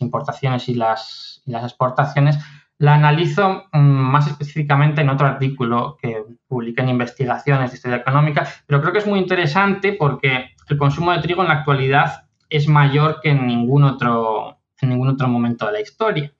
importaciones 0.00 0.68
y 0.68 0.74
las, 0.74 1.42
y 1.46 1.50
las 1.52 1.64
exportaciones, 1.64 2.38
la 2.82 2.94
analizo 2.94 3.68
mm, 3.72 3.78
más 3.78 4.26
específicamente 4.26 5.02
en 5.02 5.08
otro 5.08 5.28
artículo 5.28 5.96
que 6.02 6.24
publica 6.48 6.82
en 6.82 6.88
Investigaciones 6.88 7.70
de 7.70 7.76
Historia 7.76 7.98
Económica, 7.98 8.44
pero 8.66 8.80
creo 8.80 8.92
que 8.92 8.98
es 8.98 9.06
muy 9.06 9.20
interesante 9.20 9.92
porque 9.92 10.56
el 10.68 10.76
consumo 10.76 11.12
de 11.12 11.20
trigo 11.20 11.42
en 11.42 11.48
la 11.48 11.58
actualidad 11.60 12.24
es 12.50 12.66
mayor 12.66 13.20
que 13.22 13.30
en 13.30 13.46
ningún 13.46 13.84
otro, 13.84 14.58
en 14.80 14.88
ningún 14.88 15.10
otro 15.10 15.28
momento 15.28 15.66
de 15.66 15.72
la 15.74 15.80
historia. 15.80 16.32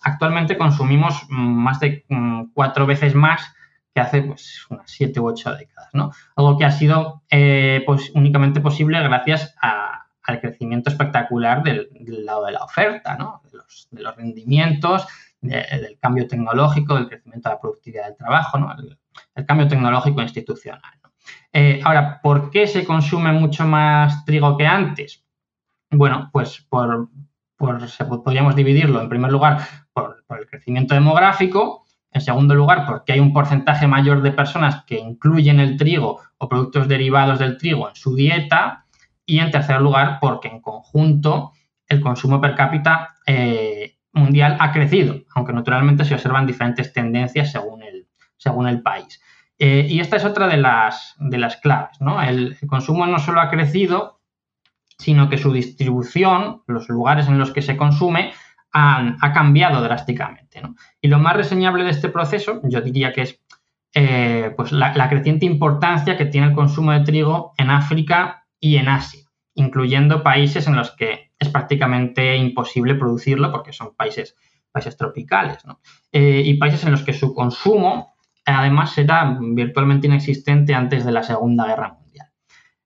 Actualmente 0.00 0.56
consumimos 0.56 1.26
mm, 1.28 1.36
más 1.36 1.80
de 1.80 2.06
mm, 2.08 2.44
cuatro 2.54 2.86
veces 2.86 3.14
más 3.14 3.54
que 3.94 4.00
hace 4.00 4.22
pues, 4.22 4.64
unas 4.70 4.90
siete 4.90 5.20
u 5.20 5.26
ocho 5.26 5.54
décadas, 5.54 5.90
¿no? 5.92 6.12
Algo 6.34 6.56
que 6.56 6.64
ha 6.64 6.72
sido 6.72 7.24
eh, 7.30 7.82
pues, 7.84 8.10
únicamente 8.14 8.62
posible 8.62 9.02
gracias 9.02 9.54
al 9.60 10.40
crecimiento 10.40 10.88
espectacular 10.88 11.62
del, 11.62 11.90
lado 12.24 12.46
de 12.46 12.52
la 12.52 12.64
oferta, 12.64 13.18
¿no? 13.18 13.42
de, 13.44 13.58
los, 13.58 13.88
de 13.90 14.00
los 14.00 14.16
rendimientos, 14.16 15.06
del 15.44 15.98
cambio 16.00 16.26
tecnológico, 16.26 16.94
del 16.94 17.08
crecimiento 17.08 17.48
de 17.48 17.54
la 17.54 17.60
productividad 17.60 18.06
del 18.06 18.16
trabajo, 18.16 18.58
el, 19.36 19.46
cambio 19.46 19.68
tecnológico 19.68 20.22
institucional. 20.22 20.82
Eh, 21.52 21.80
ahora, 21.84 22.20
¿por 22.22 22.50
qué 22.50 22.66
se 22.66 22.84
consume 22.84 23.32
mucho 23.32 23.66
más 23.66 24.24
trigo 24.24 24.56
que 24.56 24.66
antes? 24.66 25.24
Bueno, 25.90 26.30
pues 26.32 26.66
por, 26.68 27.08
podríamos 27.56 28.56
dividirlo 28.56 29.00
en 29.00 29.08
primer 29.08 29.30
lugar 29.30 29.60
por, 29.92 30.24
el 30.38 30.46
crecimiento 30.46 30.94
demográfico, 30.94 31.84
en 32.10 32.20
segundo 32.20 32.54
lugar 32.54 32.86
porque 32.86 33.12
hay 33.12 33.20
un 33.20 33.32
porcentaje 33.32 33.86
mayor 33.86 34.22
de 34.22 34.32
personas 34.32 34.84
que 34.84 34.98
incluyen 34.98 35.60
el 35.60 35.76
trigo 35.76 36.20
o 36.38 36.48
productos 36.48 36.88
derivados 36.88 37.38
del 37.38 37.56
trigo 37.56 37.88
en 37.88 37.94
su 37.94 38.16
dieta 38.16 38.86
y 39.26 39.38
en 39.38 39.50
tercer 39.50 39.80
lugar 39.80 40.18
porque 40.20 40.48
en 40.48 40.60
conjunto 40.60 41.52
el 41.86 42.00
consumo 42.00 42.40
per 42.40 42.54
cápita 42.54 43.14
eh, 43.26 43.96
mundial 44.14 44.56
ha 44.60 44.72
crecido, 44.72 45.20
aunque 45.34 45.52
naturalmente 45.52 46.04
se 46.04 46.14
observan 46.14 46.46
diferentes 46.46 46.92
tendencias 46.92 47.52
según 47.52 47.82
el, 47.82 48.06
según 48.36 48.68
el 48.68 48.80
país. 48.80 49.20
Eh, 49.58 49.86
y 49.88 50.00
esta 50.00 50.16
es 50.16 50.24
otra 50.24 50.48
de 50.48 50.56
las, 50.56 51.14
de 51.18 51.38
las 51.38 51.56
claves. 51.56 52.00
¿no? 52.00 52.22
El, 52.22 52.56
consumo 52.66 53.06
no 53.06 53.18
solo 53.18 53.40
ha 53.40 53.50
crecido, 53.50 54.20
sino 54.98 55.28
que 55.28 55.38
su 55.38 55.52
distribución, 55.52 56.62
los 56.66 56.88
lugares 56.88 57.28
en 57.28 57.38
los 57.38 57.52
que 57.52 57.62
se 57.62 57.76
consume, 57.76 58.32
han, 58.72 59.16
ha 59.20 59.32
cambiado 59.32 59.82
drásticamente. 59.82 60.62
Y 61.00 61.08
lo 61.08 61.18
más 61.18 61.36
reseñable 61.36 61.84
de 61.84 61.90
este 61.90 62.08
proceso, 62.08 62.60
yo 62.64 62.80
diría 62.80 63.12
que 63.12 63.22
es 63.22 63.40
eh, 63.94 64.52
pues 64.56 64.72
la, 64.72 64.92
la 64.94 65.08
creciente 65.08 65.46
importancia 65.46 66.16
que 66.16 66.26
tiene 66.26 66.48
el 66.48 66.54
consumo 66.54 66.90
de 66.90 67.00
trigo 67.00 67.52
en 67.56 67.70
África 67.70 68.46
y 68.58 68.76
en 68.76 68.88
Asia, 68.88 69.22
incluyendo 69.54 70.24
países 70.24 70.66
en 70.66 70.74
los 70.74 70.90
que 70.96 71.30
es 71.44 71.50
prácticamente 71.50 72.36
imposible 72.36 72.94
producirlo 72.94 73.50
porque 73.52 73.72
son 73.72 73.94
países, 73.94 74.36
países 74.72 74.96
tropicales 74.96 75.58
eh, 76.12 76.42
y 76.44 76.54
países 76.54 76.84
en 76.84 76.90
los 76.90 77.02
que 77.02 77.12
su 77.12 77.34
consumo 77.34 78.14
además 78.44 78.96
era 78.98 79.38
virtualmente 79.40 80.06
inexistente 80.06 80.74
antes 80.74 81.04
de 81.04 81.12
la 81.12 81.22
Segunda 81.22 81.66
Guerra 81.66 81.94
Mundial. 81.94 82.28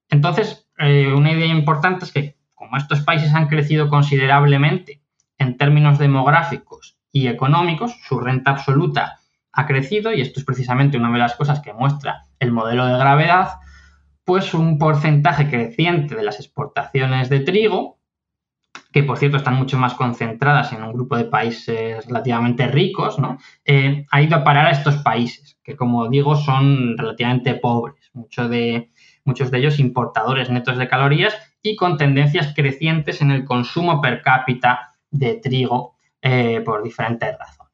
Entonces, 0.09 0.69
eh, 0.79 1.13
una 1.13 1.33
idea 1.33 1.47
importante 1.47 2.05
es 2.05 2.13
que 2.13 2.37
como 2.55 2.77
estos 2.77 3.01
países 3.01 3.35
han 3.35 3.49
crecido 3.49 3.89
considerablemente 3.89 5.03
en 5.39 5.57
términos 5.57 5.99
demográficos 5.99 6.99
y 7.13 7.29
económicos, 7.29 7.97
su 8.03 8.21
renta 8.21 8.53
absoluta 8.53 9.19
ha 9.53 9.67
crecido 9.67 10.13
y 10.13 10.21
esto 10.21 10.41
es 10.41 10.47
precisamente 10.47 10.99
una 10.99 11.11
de 11.11 11.19
las 11.19 11.35
cosas 11.35 11.61
que 11.61 11.73
muestra 11.73 12.27
el 12.39 12.53
modelo 12.53 12.87
de 12.87 12.99
gravedad, 12.99 13.55
pues 14.25 14.55
un 14.55 14.79
porcentaje 14.79 15.49
creciente 15.49 16.15
de 16.15 16.23
las 16.23 16.39
exportaciones 16.39 17.29
de 17.29 17.41
trigo 17.41 17.98
que 18.93 19.03
por 19.03 19.19
cierto 19.19 19.37
están 19.37 19.55
mucho 19.55 19.79
más 19.79 19.95
concentradas 19.95 20.73
en 20.73 20.83
un 20.83 20.93
grupo 20.93 21.17
de 21.17 21.25
países 21.25 22.07
relativamente 22.07 22.69
ricos, 22.69 23.19
¿no? 23.19 23.39
Eh, 23.65 24.07
ha 24.11 24.23
ido 24.23 24.37
a 24.37 24.45
parar 24.45 24.67
a 24.67 24.71
estos 24.71 24.97
países, 24.99 25.59
que 25.63 25.77
como 25.77 26.09
digo 26.09 26.37
son 26.37 26.97
relativamente 26.97 27.55
pobres, 27.55 28.11
muchos 28.15 28.49
de, 28.49 28.91
muchos 29.25 29.51
de 29.51 29.59
ellos 29.59 29.79
importadores 29.79 30.49
netos 30.51 30.79
de 30.79 30.89
calorías 30.89 31.37
y 31.63 31.77
con 31.77 31.99
tendencias 31.99 32.55
crecientes 32.55 33.21
en 33.21 33.31
el 33.31 33.45
consumo 33.45 34.01
per 34.01 34.23
cápita 34.23 34.95
de 35.11 35.35
trigo 35.35 35.97
eh, 36.23 36.63
por 36.65 36.83
diferentes 36.83 37.37
razones. 37.39 37.69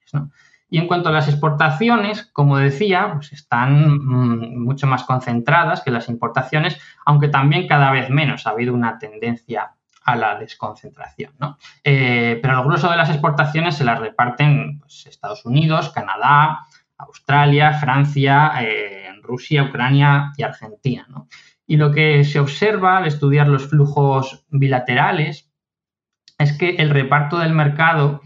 Y 0.69 0.79
en 0.79 0.89
cuanto 0.89 1.11
a 1.11 1.13
las 1.13 1.29
exportaciones, 1.29 2.25
como 2.33 2.59
decía, 2.59 3.13
pues 3.15 3.33
están 3.33 3.99
mm, 3.99 4.65
mucho 4.65 4.89
más 4.89 5.05
concentradas 5.05 5.83
que 5.83 5.93
las 5.93 6.09
importaciones, 6.09 6.81
aunque 7.07 7.29
también 7.29 7.69
cada 7.69 7.93
vez 7.93 8.11
menos. 8.11 8.47
Ha 8.47 8.51
habido 8.51 8.75
una 8.75 8.99
tendencia 8.99 9.75
a 10.05 10.17
la 10.17 10.39
desconcentración. 10.39 11.33
¿no? 11.39 11.59
Eh, 11.83 12.39
pero 12.43 12.59
el 12.59 12.65
grueso 12.65 12.91
de 12.91 12.97
las 12.97 13.11
exportaciones 13.11 13.77
se 13.77 13.85
las 13.85 13.99
reparten 13.99 14.79
pues, 14.81 15.07
Estados 15.07 15.45
Unidos, 15.45 15.91
Canadá, 15.91 16.67
Australia, 16.99 17.73
Francia, 17.75 18.53
eh, 18.61 19.09
Rusia, 19.23 19.65
Ucrania 19.65 20.33
y 20.37 20.43
Argentina. 20.43 21.07
Y 21.67 21.77
lo 21.77 21.91
que 21.91 22.25
se 22.25 22.41
observa 22.41 22.99
al 22.99 23.07
estudiar 23.07 23.49
los 23.49 23.69
flujos 23.69 24.45
bilaterales 24.51 25.51
es 26.39 26.53
que 26.59 26.77
el 26.77 26.91
reparto 26.91 27.39
del 27.39 27.53
mercado 27.53 28.21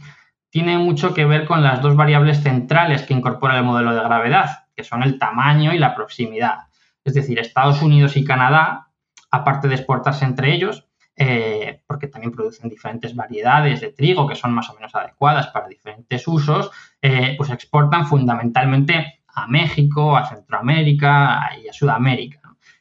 tiene 0.51 0.79
mucho 0.79 1.15
que 1.15 1.25
ver 1.25 1.47
con 1.47 1.63
las 1.63 1.83
dos 1.83 1.95
variables 1.95 2.43
centrales 2.43 3.03
que 3.03 3.15
incorpora 3.15 3.59
el 3.59 3.65
modelo 3.65 3.95
de 3.95 4.03
gravedad, 4.03 4.67
que 4.75 4.83
son 4.83 5.03
el 5.03 5.19
tamaño 5.19 5.73
y 5.73 5.79
la 5.79 5.95
proximidad. 5.95 6.69
Es 7.05 7.15
decir, 7.15 7.39
Estados 7.39 7.83
Unidos 7.83 8.17
y 8.17 8.25
Canadá, 8.25 8.89
aparte 9.31 9.69
de 9.69 9.75
exportarse 9.75 10.25
entre 10.25 10.53
ellos, 10.53 10.88
eh, 11.21 11.83
porque 11.85 12.07
también 12.07 12.31
producen 12.31 12.71
diferentes 12.71 13.13
variedades 13.13 13.81
de 13.81 13.93
trigo 13.93 14.29
que 14.29 14.37
son 14.37 14.55
más 14.55 14.71
o 14.71 14.75
menos 14.75 14.95
adecuadas 14.95 15.49
para 15.49 15.67
diferentes 15.67 16.29
usos, 16.29 16.71
eh, 17.03 17.35
pues 17.37 17.51
exportan 17.51 18.07
fundamentalmente 18.07 19.25
a 19.27 19.49
México, 19.49 20.17
a 20.17 20.27
Centroamérica 20.27 21.51
y 21.61 21.67
a 21.67 21.73
Sudamérica. 21.73 22.41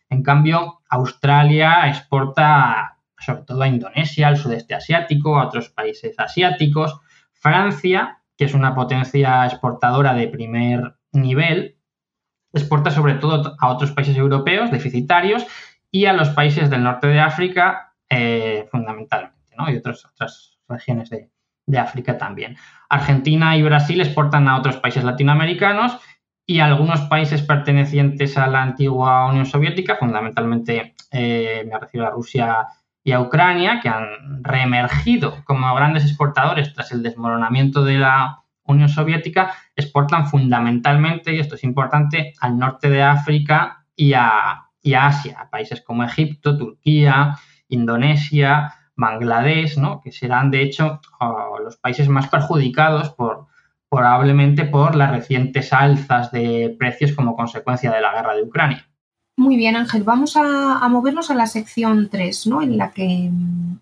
En 0.09 0.21
cambio, 0.21 0.81
Australia 0.87 1.87
exporta 1.87 2.99
sobre 3.17 3.41
todo 3.41 3.63
a 3.63 3.67
Indonesia, 3.67 4.27
al 4.27 4.37
sudeste 4.37 4.75
asiático, 4.75 5.39
a 5.39 5.47
otros 5.47 5.69
países 5.69 6.13
asiáticos. 6.19 6.99
Francia, 7.33 8.19
que 8.37 8.45
es 8.45 8.53
una 8.53 8.75
potencia 8.75 9.45
exportadora 9.47 10.13
de 10.13 10.27
primer 10.27 10.95
nivel, 11.11 11.77
exporta 12.53 12.91
sobre 12.91 13.15
todo 13.15 13.55
a 13.59 13.67
otros 13.69 13.91
países 13.93 14.15
europeos 14.15 14.69
deficitarios 14.69 15.47
y 15.89 16.05
a 16.05 16.13
los 16.13 16.29
países 16.29 16.69
del 16.69 16.83
norte 16.83 17.07
de 17.07 17.19
África 17.19 17.86
eh, 18.09 18.67
fundamentalmente. 18.71 19.37
Y 19.69 19.77
otras, 19.77 20.05
otras 20.05 20.57
regiones 20.67 21.09
de, 21.09 21.29
de 21.65 21.79
África 21.79 22.17
también. 22.17 22.57
Argentina 22.89 23.57
y 23.57 23.63
Brasil 23.63 23.99
exportan 24.01 24.47
a 24.47 24.57
otros 24.57 24.77
países 24.77 25.03
latinoamericanos 25.03 25.99
y 26.45 26.59
algunos 26.59 27.01
países 27.01 27.41
pertenecientes 27.41 28.37
a 28.37 28.47
la 28.47 28.61
antigua 28.61 29.27
Unión 29.27 29.45
Soviética, 29.45 29.97
fundamentalmente 29.97 30.95
eh, 31.11 31.67
me 31.69 31.77
refiero 31.77 32.07
a 32.07 32.11
Rusia 32.11 32.67
y 33.03 33.11
a 33.11 33.19
Ucrania, 33.19 33.79
que 33.81 33.89
han 33.89 34.43
reemergido 34.43 35.43
como 35.43 35.73
grandes 35.75 36.03
exportadores 36.03 36.73
tras 36.73 36.91
el 36.93 37.03
desmoronamiento 37.03 37.83
de 37.83 37.97
la 37.97 38.43
Unión 38.63 38.89
Soviética, 38.89 39.53
exportan 39.75 40.27
fundamentalmente, 40.27 41.33
y 41.33 41.39
esto 41.39 41.55
es 41.55 41.63
importante, 41.63 42.33
al 42.39 42.57
norte 42.57 42.89
de 42.89 43.03
África 43.03 43.85
y 43.95 44.13
a, 44.13 44.63
Asia, 44.95 45.39
a 45.39 45.49
países 45.49 45.81
como 45.81 46.03
Egipto, 46.03 46.57
Turquía, 46.57 47.37
Indonesia, 47.69 48.73
Bangladesh, 48.95 49.77
¿no? 49.77 50.01
que 50.01 50.11
serán 50.11 50.51
de 50.51 50.63
hecho 50.63 50.99
los 51.63 51.77
países 51.77 52.09
más 52.09 52.27
perjudicados 52.27 53.11
por, 53.11 53.47
probablemente 53.89 54.65
por 54.65 54.95
las 54.95 55.11
recientes 55.11 55.71
alzas 55.71 56.31
de 56.31 56.75
precios 56.77 57.13
como 57.13 57.35
consecuencia 57.35 57.91
de 57.91 58.01
la 58.01 58.13
guerra 58.13 58.35
de 58.35 58.43
Ucrania. 58.43 58.87
Muy 59.37 59.55
bien, 59.55 59.75
Ángel. 59.75 60.03
Vamos 60.03 60.35
a, 60.35 60.87
movernos 60.89 61.29
a 61.29 61.35
la 61.35 61.45
sección 61.45 62.09
3, 62.09 62.47
¿no? 62.47 62.63
en 62.63 62.75
la 62.75 62.91
que 62.91 63.29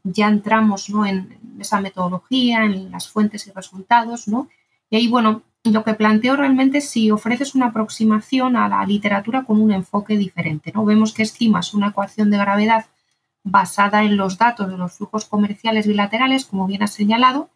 ya 0.04 0.28
entramos 0.28 0.90
¿no? 0.90 1.06
en 1.06 1.38
esa 1.60 1.80
metodología, 1.80 2.66
en 2.66 2.92
las 2.92 3.08
fuentes 3.08 3.48
y 3.48 3.52
resultados. 3.52 4.28
¿no? 4.28 4.50
Y 4.90 4.98
ahí, 4.98 5.08
bueno, 5.08 5.44
lo 5.64 5.86
que 5.86 5.94
planteo 5.94 6.36
realmente 6.36 6.80
es 6.80 6.90
si 6.90 7.10
ofreces 7.10 7.56
una 7.56 7.68
aproximación 7.68 8.58
a 8.58 8.68
la 8.68 8.86
literatura 8.86 9.46
con 9.46 9.62
un 9.62 9.72
enfoque 9.72 10.18
diferente. 10.18 10.74
¿no? 10.76 10.84
Vemos 10.84 11.14
que 11.14 11.24
estimas 11.24 11.74
una 11.74 11.88
ecuación 11.88 12.30
de 12.30 12.38
gravedad 12.38 12.86
basada 13.46 14.04
en 14.04 14.18
los 14.18 14.38
datos 14.38 14.68
de 14.68 14.78
los 14.78 14.94
flujos 14.94 15.26
comerciales 15.26 15.88
bilaterales, 15.88 16.46
como 16.46 16.68
bien 16.68 16.84
has 16.84 16.94
señalado. 16.94 17.50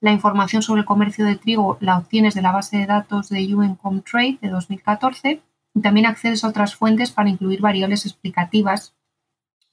La 0.00 0.12
información 0.12 0.62
sobre 0.62 0.80
el 0.80 0.86
comercio 0.86 1.26
de 1.26 1.36
trigo 1.36 1.76
la 1.80 1.98
obtienes 1.98 2.34
de 2.34 2.42
la 2.42 2.52
base 2.52 2.78
de 2.78 2.86
datos 2.86 3.28
de 3.28 3.54
UN 3.54 3.76
Trade 4.08 4.38
de 4.40 4.48
2014 4.48 5.42
y 5.74 5.80
también 5.80 6.06
accedes 6.06 6.44
a 6.44 6.48
otras 6.48 6.76
fuentes 6.76 7.10
para 7.10 7.28
incluir 7.28 7.60
variables 7.60 8.06
explicativas 8.06 8.94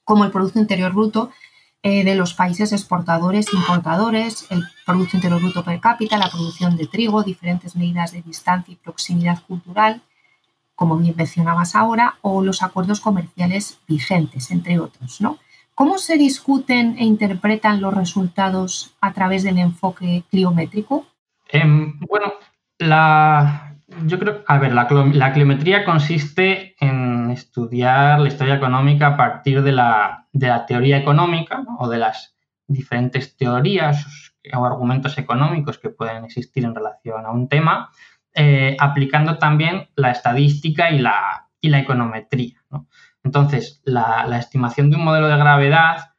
como 0.04 0.24
el 0.24 0.32
Producto 0.32 0.58
Interior 0.58 0.92
Bruto 0.92 1.30
eh, 1.82 2.04
de 2.04 2.16
los 2.16 2.34
países 2.34 2.72
exportadores 2.72 3.46
e 3.52 3.56
importadores, 3.56 4.46
el 4.50 4.64
Producto 4.84 5.16
Interior 5.16 5.40
Bruto 5.40 5.62
per 5.62 5.78
cápita, 5.78 6.18
la 6.18 6.30
producción 6.30 6.76
de 6.76 6.88
trigo, 6.88 7.22
diferentes 7.22 7.76
medidas 7.76 8.10
de 8.10 8.22
distancia 8.22 8.72
y 8.72 8.76
proximidad 8.76 9.40
cultural, 9.46 10.02
como 10.74 10.96
bien 10.96 11.14
mencionabas 11.16 11.76
ahora, 11.76 12.18
o 12.22 12.42
los 12.42 12.62
acuerdos 12.62 13.00
comerciales 13.00 13.78
vigentes, 13.86 14.50
entre 14.50 14.80
otros. 14.80 15.20
¿no? 15.20 15.38
¿Cómo 15.80 15.96
se 15.96 16.18
discuten 16.18 16.96
e 16.98 17.04
interpretan 17.04 17.80
los 17.80 17.94
resultados 17.94 18.94
a 19.00 19.14
través 19.14 19.44
del 19.44 19.56
enfoque 19.56 20.24
cliométrico? 20.30 21.06
Em, 21.48 21.98
bueno, 22.00 22.34
la, 22.78 23.76
yo 24.04 24.18
creo, 24.18 24.44
a 24.46 24.58
ver, 24.58 24.74
la, 24.74 24.86
la 25.14 25.32
cliometría 25.32 25.86
consiste 25.86 26.76
en 26.84 27.30
estudiar 27.30 28.20
la 28.20 28.28
historia 28.28 28.56
económica 28.56 29.06
a 29.06 29.16
partir 29.16 29.62
de 29.62 29.72
la, 29.72 30.28
teoría 30.68 30.98
económica 30.98 31.64
o 31.78 31.88
de 31.88 31.96
las 31.96 32.36
diferentes 32.66 33.38
teorías 33.38 34.34
o 34.52 34.66
argumentos 34.66 35.16
económicos 35.16 35.78
que 35.78 35.88
pueden 35.88 36.26
existir 36.26 36.62
en 36.66 36.74
relación 36.74 37.24
a 37.24 37.30
un 37.30 37.48
tema, 37.48 37.88
eh, 38.34 38.76
aplicando 38.78 39.38
también 39.38 39.88
la 39.94 40.10
estadística 40.10 40.90
y 40.90 40.98
la, 40.98 41.48
y 41.58 41.70
la 41.70 41.78
econometría. 41.78 42.60
Entonces, 43.24 43.82
la, 43.84 44.26
estimación 44.38 44.90
de 44.90 44.96
un 44.96 45.04
modelo 45.04 45.28
de 45.28 45.36
gravedad, 45.36 46.14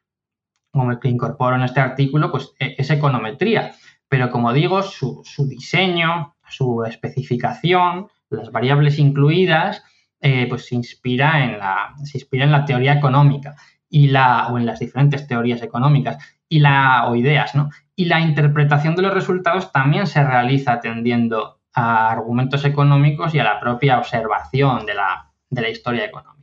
como 0.71 0.91
el 0.91 0.99
que 0.99 1.09
incorporo 1.09 1.55
en 1.55 1.63
este 1.63 1.79
artículo, 1.79 2.31
pues 2.31 2.53
e, 2.59 2.75
es 2.77 2.89
econometría. 2.89 3.73
Pero 4.07 4.29
como 4.29 4.53
digo, 4.53 4.81
su, 4.83 5.23
diseño, 5.47 6.35
su 6.47 6.83
especificación, 6.83 8.07
las 8.29 8.51
variables 8.51 8.99
incluidas, 8.99 9.83
eh, 10.19 10.45
pues 10.47 10.67
se 10.67 10.75
inspira, 10.75 11.43
en 11.43 11.57
la, 11.57 11.95
se 12.03 12.17
inspira 12.17 12.45
en 12.45 12.51
la 12.51 12.65
teoría 12.65 12.93
económica 12.93 13.55
y 13.89 14.07
la, 14.07 14.47
o 14.47 14.57
en 14.57 14.65
las 14.65 14.79
diferentes 14.79 15.27
teorías 15.27 15.61
económicas 15.61 16.17
y 16.47 16.59
la, 16.59 17.07
o 17.07 17.15
ideas, 17.15 17.55
¿no? 17.55 17.69
Y 17.95 18.05
la 18.05 18.19
interpretación 18.19 18.95
de 18.95 19.01
los 19.03 19.13
resultados 19.13 19.71
también 19.71 20.07
se 20.07 20.23
realiza 20.23 20.73
atendiendo 20.73 21.61
a 21.73 22.11
argumentos 22.11 22.65
económicos 22.65 23.33
y 23.33 23.39
a 23.39 23.43
la 23.43 23.59
propia 23.59 23.97
observación 23.97 24.85
de 24.85 24.93
la, 24.93 25.31
de 25.49 25.61
la 25.61 25.69
historia 25.69 26.05
económica, 26.05 26.40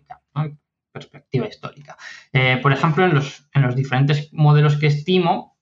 perspectiva 0.92 1.46
histórica. 1.46 1.96
Eh, 2.32 2.58
por 2.62 2.72
ejemplo, 2.72 3.04
en 3.04 3.14
los, 3.14 3.48
en 3.54 3.62
los, 3.62 3.76
diferentes 3.76 4.32
modelos 4.32 4.76
que 4.76 4.86
estimo, 4.86 5.56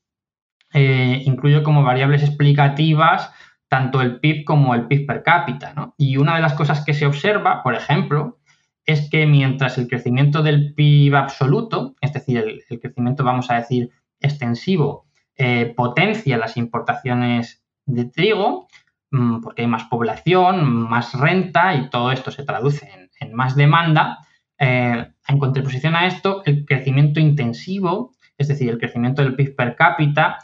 eh, 0.73 1.23
incluyo 1.25 1.63
como 1.63 1.83
variables 1.83 2.23
explicativas 2.23 3.31
tanto 3.69 4.01
el 4.01 4.21
PIB 4.21 4.45
como 4.45 4.75
el 4.75 4.87
PIB 4.87 5.07
per 5.07 5.23
cápita. 5.23 5.75
Y 5.97 6.17
una 6.17 6.37
de 6.37 6.43
las 6.43 6.55
cosas 6.55 6.85
que 6.85 6.95
se 6.95 7.07
observa, 7.07 7.63
por 7.63 7.75
ejemplo, 7.75 8.39
es 8.85 9.11
que 9.11 9.27
mientras 9.27 9.79
el 9.79 9.89
crecimiento 9.89 10.43
del 10.43 10.75
PIB 10.75 11.17
absoluto, 11.17 11.97
es 12.01 12.13
decir, 12.13 12.39
el, 12.39 12.81
crecimiento, 12.81 13.25
vamos 13.25 13.51
a 13.51 13.57
decir, 13.57 13.91
extensivo, 14.21 15.07
eh, 15.37 15.75
potencia 15.77 16.39
las 16.39 16.57
importaciones 16.57 17.65
de 17.85 18.05
trigo, 18.05 18.69
mm, 19.11 19.41
porque 19.41 19.63
hay 19.63 19.69
más 19.69 19.85
población, 19.85 20.65
más 20.65 21.13
renta 21.15 21.75
y 21.75 21.91
todo 21.91 22.13
esto 22.13 22.31
se 22.31 22.45
traduce 22.45 22.89
en, 23.21 23.35
más 23.35 23.57
demanda, 23.57 24.19
eh, 24.59 25.07
en 25.29 25.39
contraposición 25.39 25.95
a 25.97 26.07
esto, 26.07 26.43
el 26.45 26.65
crecimiento 26.65 27.21
intensivo, 27.21 28.13
es 28.39 28.49
decir, 28.49 28.71
el 28.71 28.79
crecimiento 28.79 29.23
del 29.23 29.35
PIB 29.35 29.57
per 29.57 29.77
cápita, 29.77 30.39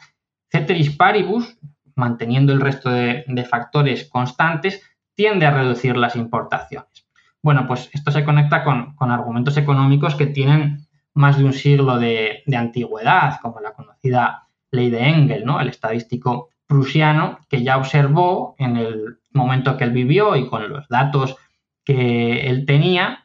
ceteris 0.51 0.90
paribus, 0.96 1.57
manteniendo 1.94 2.53
el 2.53 2.61
resto 2.61 2.90
de, 2.90 3.46
factores 3.48 4.09
constantes, 4.09 4.83
tiende 5.14 5.46
a 5.46 5.51
reducir 5.51 5.96
las 5.96 6.16
importaciones. 6.16 7.07
Bueno, 7.42 7.66
pues 7.66 7.90
esto 7.92 8.11
se 8.11 8.25
conecta 8.25 8.64
con, 8.64 8.94
argumentos 9.11 9.57
económicos 9.57 10.14
que 10.14 10.27
tienen 10.27 10.87
más 11.14 11.37
de 11.38 11.44
un 11.44 11.53
siglo 11.53 11.98
de, 11.98 12.42
antigüedad, 12.57 13.40
como 13.40 13.61
la 13.61 13.72
conocida 13.72 14.48
ley 14.70 14.90
de 14.90 15.09
Engel, 15.09 15.44
¿no? 15.44 15.61
el 15.61 15.68
estadístico 15.68 16.48
prusiano, 16.66 17.40
que 17.51 17.62
ya 17.62 17.77
observó 17.77 18.55
en 18.59 18.77
el 18.77 19.18
momento 19.33 19.77
que 19.77 19.85
él 19.85 19.90
vivió 19.90 20.37
y 20.37 20.48
con 20.48 20.68
los 20.70 20.88
datos 20.88 21.37
que 21.85 22.46
él 22.48 22.64
tenía 22.64 23.21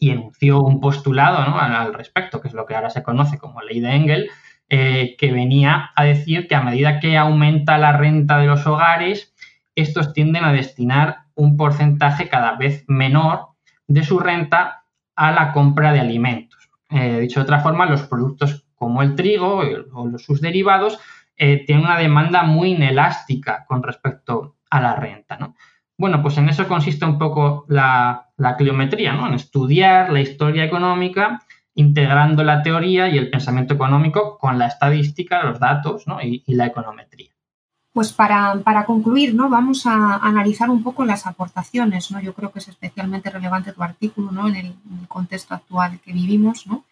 y 0.00 0.10
enunció 0.10 0.60
un 0.60 0.80
postulado 0.80 1.38
al 1.38 1.94
respecto, 1.94 2.40
que 2.40 2.48
es 2.48 2.54
lo 2.54 2.66
que 2.66 2.74
ahora 2.74 2.90
se 2.90 3.02
conoce 3.02 3.38
como 3.38 3.62
ley 3.62 3.80
de 3.80 3.94
Engel, 3.94 4.30
eh, 4.68 5.16
que 5.18 5.32
venía 5.32 5.90
a 5.96 6.04
decir 6.04 6.46
que 6.46 6.54
a 6.54 6.62
medida 6.62 7.00
que 7.00 7.16
aumenta 7.16 7.78
la 7.78 7.92
renta 7.92 8.38
de 8.38 8.46
los 8.46 8.66
hogares, 8.66 9.34
estos 9.74 10.12
tienden 10.12 10.44
a 10.44 10.52
destinar 10.52 11.20
un 11.34 11.56
porcentaje 11.56 12.28
cada 12.28 12.56
vez 12.56 12.84
menor 12.88 13.48
de 13.86 14.04
su 14.04 14.18
renta 14.18 14.84
a 15.16 15.32
la 15.32 15.52
compra 15.52 15.92
de 15.92 16.00
alimentos. 16.00 16.70
Eh, 16.90 17.20
dicho 17.20 17.40
de 17.40 17.44
otra 17.44 17.60
forma, 17.60 17.86
los 17.86 18.02
productos 18.02 18.66
como 18.74 19.02
el 19.02 19.14
trigo 19.14 19.62
o 19.92 20.18
sus 20.18 20.40
derivados 20.40 20.98
eh, 21.36 21.64
tienen 21.64 21.84
una 21.84 21.98
demanda 21.98 22.42
muy 22.42 22.72
inelástica 22.72 23.64
con 23.66 23.82
respecto 23.82 24.56
a 24.70 24.80
la 24.80 24.96
renta. 24.96 25.38
Bueno, 25.98 26.22
pues 26.22 26.38
en 26.38 26.48
eso 26.48 26.66
consiste 26.68 27.04
un 27.04 27.18
poco 27.18 27.66
la, 27.68 28.28
la 28.36 28.56
cliometría, 28.56 29.12
¿no? 29.12 29.26
en 29.26 29.34
estudiar 29.34 30.10
la 30.10 30.20
historia 30.20 30.64
económica 30.64 31.42
integrando 31.78 32.42
la 32.42 32.60
teoría 32.60 33.08
y 33.08 33.18
el 33.18 33.30
pensamiento 33.30 33.74
económico 33.74 34.36
con 34.36 34.58
la 34.58 34.66
estadística, 34.66 35.44
los 35.44 35.60
datos 35.60 36.04
y, 36.24 36.42
la 36.54 36.66
econometría. 36.66 37.30
Pues 37.92 38.12
para, 38.12 38.84
concluir, 38.84 39.32
¿no? 39.32 39.48
vamos 39.48 39.86
a 39.86 40.16
analizar 40.16 40.70
un 40.70 40.82
poco 40.82 41.04
las 41.04 41.24
aportaciones. 41.28 42.10
¿no? 42.10 42.20
Yo 42.20 42.34
creo 42.34 42.50
que 42.50 42.58
es 42.58 42.66
especialmente 42.66 43.30
relevante 43.30 43.72
tu 43.72 43.82
artículo 43.84 44.32
¿no? 44.32 44.48
en, 44.48 44.56
el, 44.56 44.74
contexto 45.06 45.54
actual 45.54 46.00
que 46.04 46.12
vivimos, 46.12 46.66
¿no? 46.66 46.84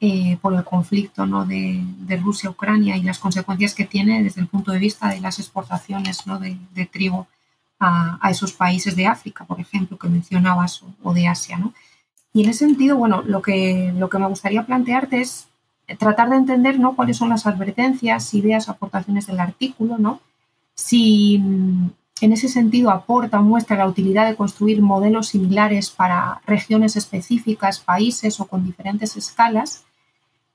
Eh, 0.00 0.36
por 0.40 0.54
el 0.54 0.64
conflicto 0.64 1.26
¿no? 1.26 1.44
de, 1.44 1.84
Rusia-Ucrania 2.20 2.96
y 2.96 3.02
las 3.02 3.18
consecuencias 3.18 3.74
que 3.74 3.84
tiene 3.84 4.22
desde 4.22 4.40
el 4.40 4.48
punto 4.48 4.72
de 4.72 4.78
vista 4.78 5.10
de 5.10 5.20
las 5.20 5.38
exportaciones 5.38 6.26
¿no? 6.26 6.38
de, 6.40 6.86
trigo 6.90 7.28
a, 7.82 8.30
esos 8.30 8.52
países 8.52 8.94
de 8.96 9.06
África, 9.06 9.44
por 9.44 9.60
ejemplo, 9.60 9.98
que 9.98 10.08
mencionabas, 10.08 10.82
o, 10.82 10.94
o 11.02 11.12
de 11.12 11.26
Asia. 11.26 11.58
¿no? 11.58 11.74
Y 12.32 12.42
en 12.44 12.50
ese 12.50 12.60
sentido, 12.60 12.96
bueno, 12.96 13.22
lo 13.22 13.42
que, 13.42 13.92
lo 13.96 14.08
que 14.08 14.18
me 14.18 14.28
gustaría 14.28 14.64
plantearte 14.64 15.20
es 15.20 15.48
tratar 15.98 16.30
de 16.30 16.36
entender 16.36 16.78
¿no? 16.78 16.94
cuáles 16.94 17.16
son 17.16 17.28
las 17.28 17.46
advertencias, 17.46 18.32
ideas, 18.34 18.68
aportaciones 18.68 19.26
del 19.26 19.40
artículo, 19.40 19.98
¿no? 19.98 20.20
Si 20.74 21.38
mm, 21.38 21.90
en 22.22 22.32
ese 22.32 22.48
sentido 22.48 22.90
aporta, 22.90 23.40
muestra 23.40 23.76
la 23.76 23.86
utilidad 23.86 24.26
de 24.26 24.36
construir 24.36 24.80
modelos 24.80 25.28
similares 25.28 25.90
para 25.90 26.40
regiones 26.46 26.96
específicas, 26.96 27.80
países 27.80 28.40
o 28.40 28.46
con 28.46 28.64
diferentes 28.64 29.16
escalas, 29.16 29.84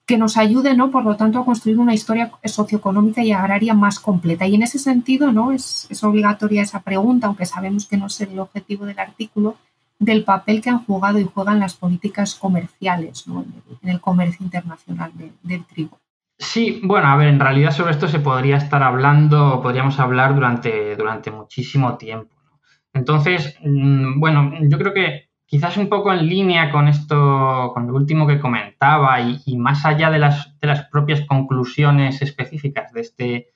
que 0.08 0.18
nos 0.18 0.38
ayuden, 0.38 0.78
¿no? 0.78 0.90
por 0.90 1.04
lo 1.04 1.18
tanto, 1.18 1.38
a 1.38 1.46
construir 1.46 1.78
una 1.78 1.94
historia 1.94 2.32
socioeconómica 2.46 3.22
y 3.22 3.34
agraria 3.34 3.74
más 3.74 4.00
completa. 4.00 4.48
Y 4.48 4.56
en 4.56 4.64
ese 4.64 4.80
sentido, 4.80 5.34
¿no? 5.34 5.52
es, 5.52 5.88
obligatoria 6.02 6.62
esa 6.62 6.82
pregunta, 6.82 7.28
aunque 7.28 7.46
sabemos 7.46 7.86
que 7.88 7.98
no 7.98 8.08
es 8.08 8.22
el 8.22 8.40
objetivo 8.40 8.86
del 8.86 8.98
artículo, 8.98 9.58
del 10.00 10.24
papel 10.24 10.62
que 10.62 10.70
han 10.70 10.86
jugado 10.86 11.20
y 11.20 11.26
juegan 11.26 11.60
las 11.60 11.76
políticas 11.76 12.36
comerciales 12.36 13.26
en 13.84 13.90
el 13.90 14.00
comercio 14.00 14.46
internacional 14.46 15.12
del 15.44 15.66
trigo. 15.66 16.00
Sí, 16.40 16.80
bueno, 16.84 17.08
a 17.08 17.18
ver, 17.18 17.28
en 17.28 17.40
realidad 17.40 17.72
sobre 17.72 17.92
esto 17.92 18.08
se 18.08 18.20
podría 18.20 18.58
estar 18.58 18.84
hablando, 18.84 19.60
podríamos 19.62 20.00
hablar 20.00 20.36
durante, 20.36 20.96
durante 20.96 21.32
muchísimo 21.32 21.98
tiempo. 21.98 22.34
Entonces, 22.94 23.58
mm, 23.62 24.20
bueno, 24.20 24.54
yo 24.62 24.78
creo 24.78 24.94
que 24.94 25.27
quizás 25.48 25.78
un 25.78 25.88
poco 25.88 26.14
en 26.14 26.28
línea 26.28 26.70
con 26.70 26.88
esto, 26.88 27.72
con 27.74 27.88
lo 27.88 27.96
último 27.96 28.28
que 28.28 28.40
comentaba 28.40 29.20
y, 29.22 29.58
más 29.58 29.86
allá 29.86 30.12
de 30.12 30.20
las, 30.20 30.54
propias 30.92 31.22
conclusiones 31.22 32.22
específicas 32.22 32.92
de 32.92 33.02
este, 33.02 33.48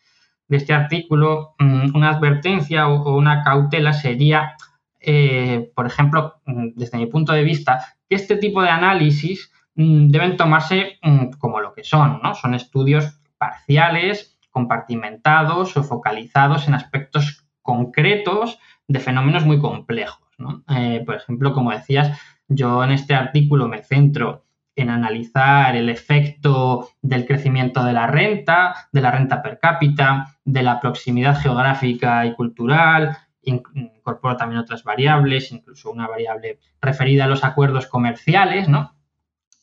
este 0.49 0.73
artículo, 0.73 1.53
mm, 1.59 1.95
una 1.95 2.09
advertencia 2.09 2.87
o, 2.87 3.15
una 3.17 3.43
cautela 3.43 3.93
sería, 3.93 4.55
eh, 4.99 5.69
por 5.75 5.85
ejemplo, 5.85 6.41
mm, 6.45 6.69
desde 6.75 6.97
mi 6.97 7.07
punto 7.07 7.33
de 7.33 7.43
vista, 7.43 7.85
que 8.09 8.15
este 8.15 8.37
tipo 8.37 8.61
de 8.61 8.69
análisis 8.69 9.51
deben 9.73 10.35
tomarse 10.35 10.99
como 11.39 11.61
lo 11.61 11.73
que 11.73 11.83
son, 11.83 12.19
¿no? 12.21 12.35
Son 12.35 12.53
estudios 12.53 13.19
parciales, 13.37 14.37
compartimentados 14.51 15.75
o 15.77 15.83
focalizados 15.83 16.67
en 16.67 16.73
aspectos 16.73 17.47
concretos 17.61 18.59
de 18.87 18.99
fenómenos 18.99 19.45
muy 19.45 19.59
complejos. 19.59 20.21
Eh, 20.69 21.03
por 21.05 21.15
ejemplo, 21.15 21.53
como 21.53 21.71
decías, 21.71 22.19
yo 22.47 22.83
en 22.83 22.91
este 22.91 23.15
artículo 23.15 23.67
me 23.67 23.83
centro 23.83 24.45
en 24.75 24.89
analizar 24.89 25.75
el 25.75 25.89
efecto 25.89 26.89
del 27.01 27.25
crecimiento 27.25 27.83
de 27.83 27.93
la 27.93 28.07
renta, 28.07 28.87
de 28.91 29.01
la 29.01 29.11
renta 29.11 29.41
per 29.41 29.59
cápita, 29.59 30.37
de 30.43 30.63
la 30.63 30.79
proximidad 30.79 31.39
geográfica 31.39 32.25
y 32.25 32.33
cultural, 32.33 33.17
incorporo 33.43 34.37
también 34.37 34.61
otras 34.61 34.83
variables, 34.83 35.51
incluso 35.51 35.91
una 35.91 36.07
variable 36.07 36.59
referida 36.81 37.25
a 37.25 37.27
los 37.27 37.43
acuerdos 37.43 37.87
comerciales, 37.87 38.69
¿no? 38.69 38.95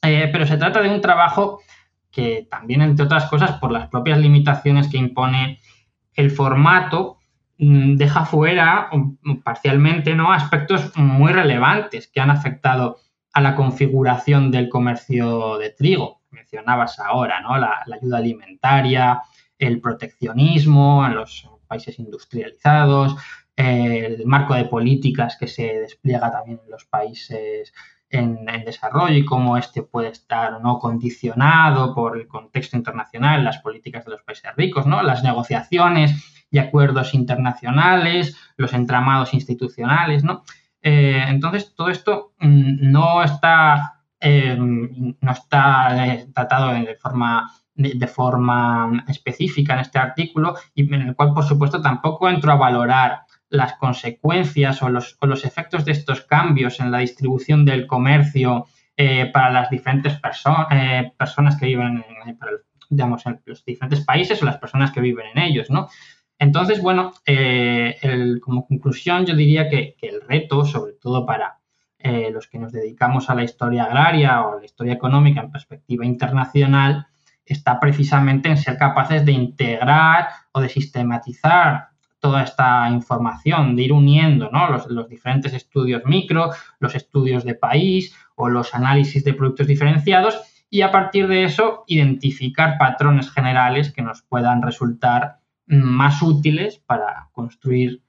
Eh, 0.03 0.29
pero 0.31 0.47
se 0.47 0.57
trata 0.57 0.81
de 0.81 0.91
un 0.91 1.01
trabajo 1.01 1.61
que 2.11 2.47
también, 2.51 2.83
entre 2.83 3.05
otras 3.05 3.27
cosas, 3.27 3.53
por 3.59 3.71
las 3.71 3.89
propias 3.89 4.19
limitaciones 4.19 4.89
que 4.89 4.97
impone 4.97 5.61
el 6.15 6.31
formato, 6.31 7.18
deja 7.59 8.25
fuera 8.25 8.89
parcialmente 9.43 10.15
¿no? 10.15 10.33
aspectos 10.33 10.93
muy 10.97 11.33
relevantes 11.33 12.07
que 12.07 12.21
han 12.21 12.31
afectado 12.31 12.99
a 13.33 13.41
la 13.41 13.57
configuración 13.57 14.51
del 14.51 14.69
comercio 14.69 15.59
de 15.59 15.71
trigo. 15.71 16.23
Mencionabas 16.31 16.99
ahora, 17.01 17.41
¿no? 17.41 17.59
La, 17.59 17.85
ayuda 17.93 18.19
alimentaria, 18.19 19.23
el 19.59 19.81
proteccionismo 19.81 21.05
en 21.07 21.17
los 21.17 21.49
países 21.67 21.99
industrializados, 21.99 23.17
el 23.57 24.25
marco 24.25 24.55
de 24.55 24.65
políticas 24.65 25.37
que 25.39 25.49
se 25.49 25.81
despliega 25.81 26.31
también 26.31 26.61
en 26.65 26.71
los 26.71 26.85
países 26.85 27.73
en, 28.11 28.47
desarrollo 28.65 29.15
y 29.15 29.25
cómo 29.25 29.57
este 29.57 29.83
puede 29.83 30.09
estar 30.09 30.61
no 30.61 30.79
condicionado 30.79 31.95
por 31.95 32.17
el 32.17 32.27
contexto 32.27 32.77
internacional, 32.77 33.45
las 33.45 33.59
políticas 33.59 34.05
de 34.05 34.13
los 34.13 34.23
países 34.23 34.51
ricos, 34.57 34.87
¿no? 34.87 35.03
las 35.03 35.23
negociaciones 35.23 36.47
y 36.51 36.59
acuerdos 36.59 37.15
internacionales, 37.15 38.37
los 38.57 38.73
entramados 38.73 39.35
institucionales, 39.35 40.25
¿no? 40.25 40.45
Eh, 40.81 41.25
entonces, 41.29 41.75
todo 41.75 41.91
esto 41.91 42.33
mm, 42.39 42.91
no 42.91 43.23
está, 43.23 44.03
em, 44.21 45.15
no 45.21 45.33
está 45.33 46.07
eh, 46.07 46.29
tratado 46.33 46.73
de 46.73 46.95
forma, 46.97 47.51
de, 47.75 48.07
forma 48.07 49.05
específica 49.09 49.75
en 49.75 49.81
este 49.81 49.99
artículo 49.99 50.55
y 50.75 50.93
en 50.95 51.03
el 51.03 51.15
cual, 51.15 51.35
por 51.35 51.45
supuesto, 51.45 51.83
tampoco 51.83 52.29
entro 52.29 52.53
a 52.53 52.57
valorar 52.57 53.23
las 53.51 53.75
consecuencias 53.75 54.83
o 54.83 54.89
los, 54.89 55.45
efectos 55.45 55.85
de 55.85 55.93
estos 55.93 56.23
cambios 56.23 56.81
en 56.81 56.91
la 56.91 56.99
distribución 56.99 57.65
del 57.65 57.87
comercio 57.87 58.67
eh, 58.97 59.31
para 59.33 59.51
las 59.51 59.71
diferentes 59.71 60.15
personas 60.21 61.57
que 61.59 61.67
viven 61.67 62.05
en, 62.09 62.39
digamos, 62.91 63.25
en 63.27 63.41
los 63.45 63.65
diferentes 63.65 64.05
países 64.05 64.43
o 64.43 64.47
las 64.47 64.59
personas 64.59 64.93
que 64.93 65.01
viven 65.01 65.27
en 65.35 65.43
ellos, 65.43 65.71
¿no? 65.71 65.89
Entonces, 66.39 66.81
bueno, 66.81 67.13
eh, 67.27 67.97
como 68.41 68.67
conclusión 68.67 69.27
yo 69.27 69.35
diría 69.35 69.69
que, 69.69 69.97
el 70.01 70.21
reto, 70.21 70.65
sobre 70.65 70.93
todo 70.93 71.27
para 71.27 71.59
eh, 71.99 72.31
los 72.33 72.47
que 72.47 72.59
nos 72.59 72.73
dedicamos 72.73 73.29
a 73.29 73.35
la 73.35 73.43
historia 73.43 73.85
agraria 73.85 74.43
o 74.43 74.53
a 74.53 74.61
la 74.61 74.65
historia 74.65 74.93
económica 74.93 75.41
en 75.41 75.51
perspectiva 75.51 76.07
internacional, 76.07 77.09
está 77.45 77.81
precisamente 77.81 78.49
en 78.49 78.57
ser 78.57 78.77
capaces 78.77 79.25
de 79.25 79.33
integrar 79.33 80.29
o 80.53 80.61
de 80.61 80.69
sistematizar 80.69 81.89
toda 82.21 82.43
esta 82.43 82.89
información, 82.91 83.77
de 83.77 83.83
ir 83.83 83.93
uniendo 83.93 84.51
los, 84.89 85.09
diferentes 85.09 85.53
estudios 85.53 86.05
micro, 86.05 86.51
los 86.81 86.95
estudios 86.95 87.45
de 87.45 87.55
país 87.55 88.15
o 88.35 88.49
los 88.49 88.75
análisis 88.75 89.25
de 89.25 89.35
productos 89.35 89.67
diferenciados 89.67 90.41
y 90.71 90.83
a 90.83 90.91
partir 90.91 91.29
de 91.29 91.45
eso 91.45 91.85
identificar 91.87 92.77
patrones 92.79 93.31
generales 93.31 93.93
que 93.93 94.03
nos 94.03 94.23
puedan 94.23 94.63
resultar 94.63 95.39
más 95.67 96.23
útiles 96.23 96.79
para 96.79 97.29
construir 97.33 98.03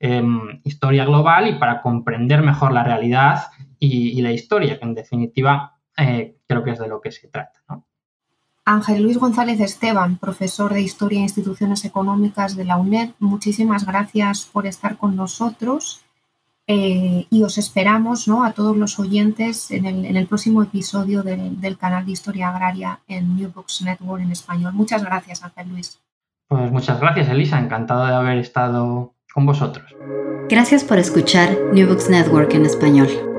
em, 0.00 0.60
historia 0.64 1.04
global 1.04 1.48
y 1.48 1.54
para 1.54 1.80
comprender 1.80 2.42
mejor 2.42 2.72
la 2.72 2.84
realidad 2.84 3.44
y, 3.78 4.20
la 4.22 4.32
historia, 4.32 4.78
que 4.78 4.84
en 4.84 4.94
definitiva 4.94 5.78
eh, 5.96 6.36
creo 6.46 6.64
que 6.64 6.70
es 6.70 6.78
de 6.78 6.88
lo 6.88 7.00
que 7.00 7.12
se 7.12 7.28
trata. 7.28 7.60
Ángel 8.64 9.02
Luis 9.02 9.18
González 9.18 9.60
Esteban, 9.60 10.16
profesor 10.16 10.72
de 10.72 10.80
Historia 10.80 11.18
e 11.18 11.22
Instituciones 11.22 11.84
Económicas 11.84 12.56
de 12.56 12.64
la 12.64 12.78
UNED, 12.78 13.10
muchísimas 13.18 13.84
gracias 13.84 14.48
por 14.50 14.66
estar 14.66 14.96
con 14.96 15.16
nosotros 15.16 16.00
eh, 16.66 17.26
y 17.28 17.42
os 17.42 17.58
esperamos 17.58 18.26
¿no? 18.26 18.42
a 18.42 18.52
todos 18.52 18.74
los 18.74 18.98
oyentes 18.98 19.70
en 19.70 19.84
el, 19.84 20.26
próximo 20.26 20.62
episodio 20.62 21.22
del, 21.22 21.60
del, 21.60 21.76
canal 21.76 22.06
de 22.06 22.12
Historia 22.12 22.48
Agraria 22.48 23.00
en 23.06 23.36
New 23.36 23.52
Books 23.54 23.82
Network 23.82 24.22
en 24.22 24.32
español. 24.32 24.72
Muchas 24.72 25.04
gracias, 25.04 25.44
Ángel 25.44 25.68
Luis. 25.68 26.00
Pues 26.48 26.72
muchas 26.72 26.98
gracias, 27.00 27.28
Elisa. 27.28 27.58
Encantado 27.58 28.06
de 28.06 28.14
haber 28.14 28.38
estado 28.38 29.12
con 29.34 29.44
vosotros. 29.44 29.94
Gracias 30.48 30.84
por 30.84 30.98
escuchar 30.98 31.54
New 31.74 31.86
Books 31.86 32.08
Network 32.08 32.54
en 32.54 32.64
español. 32.64 33.33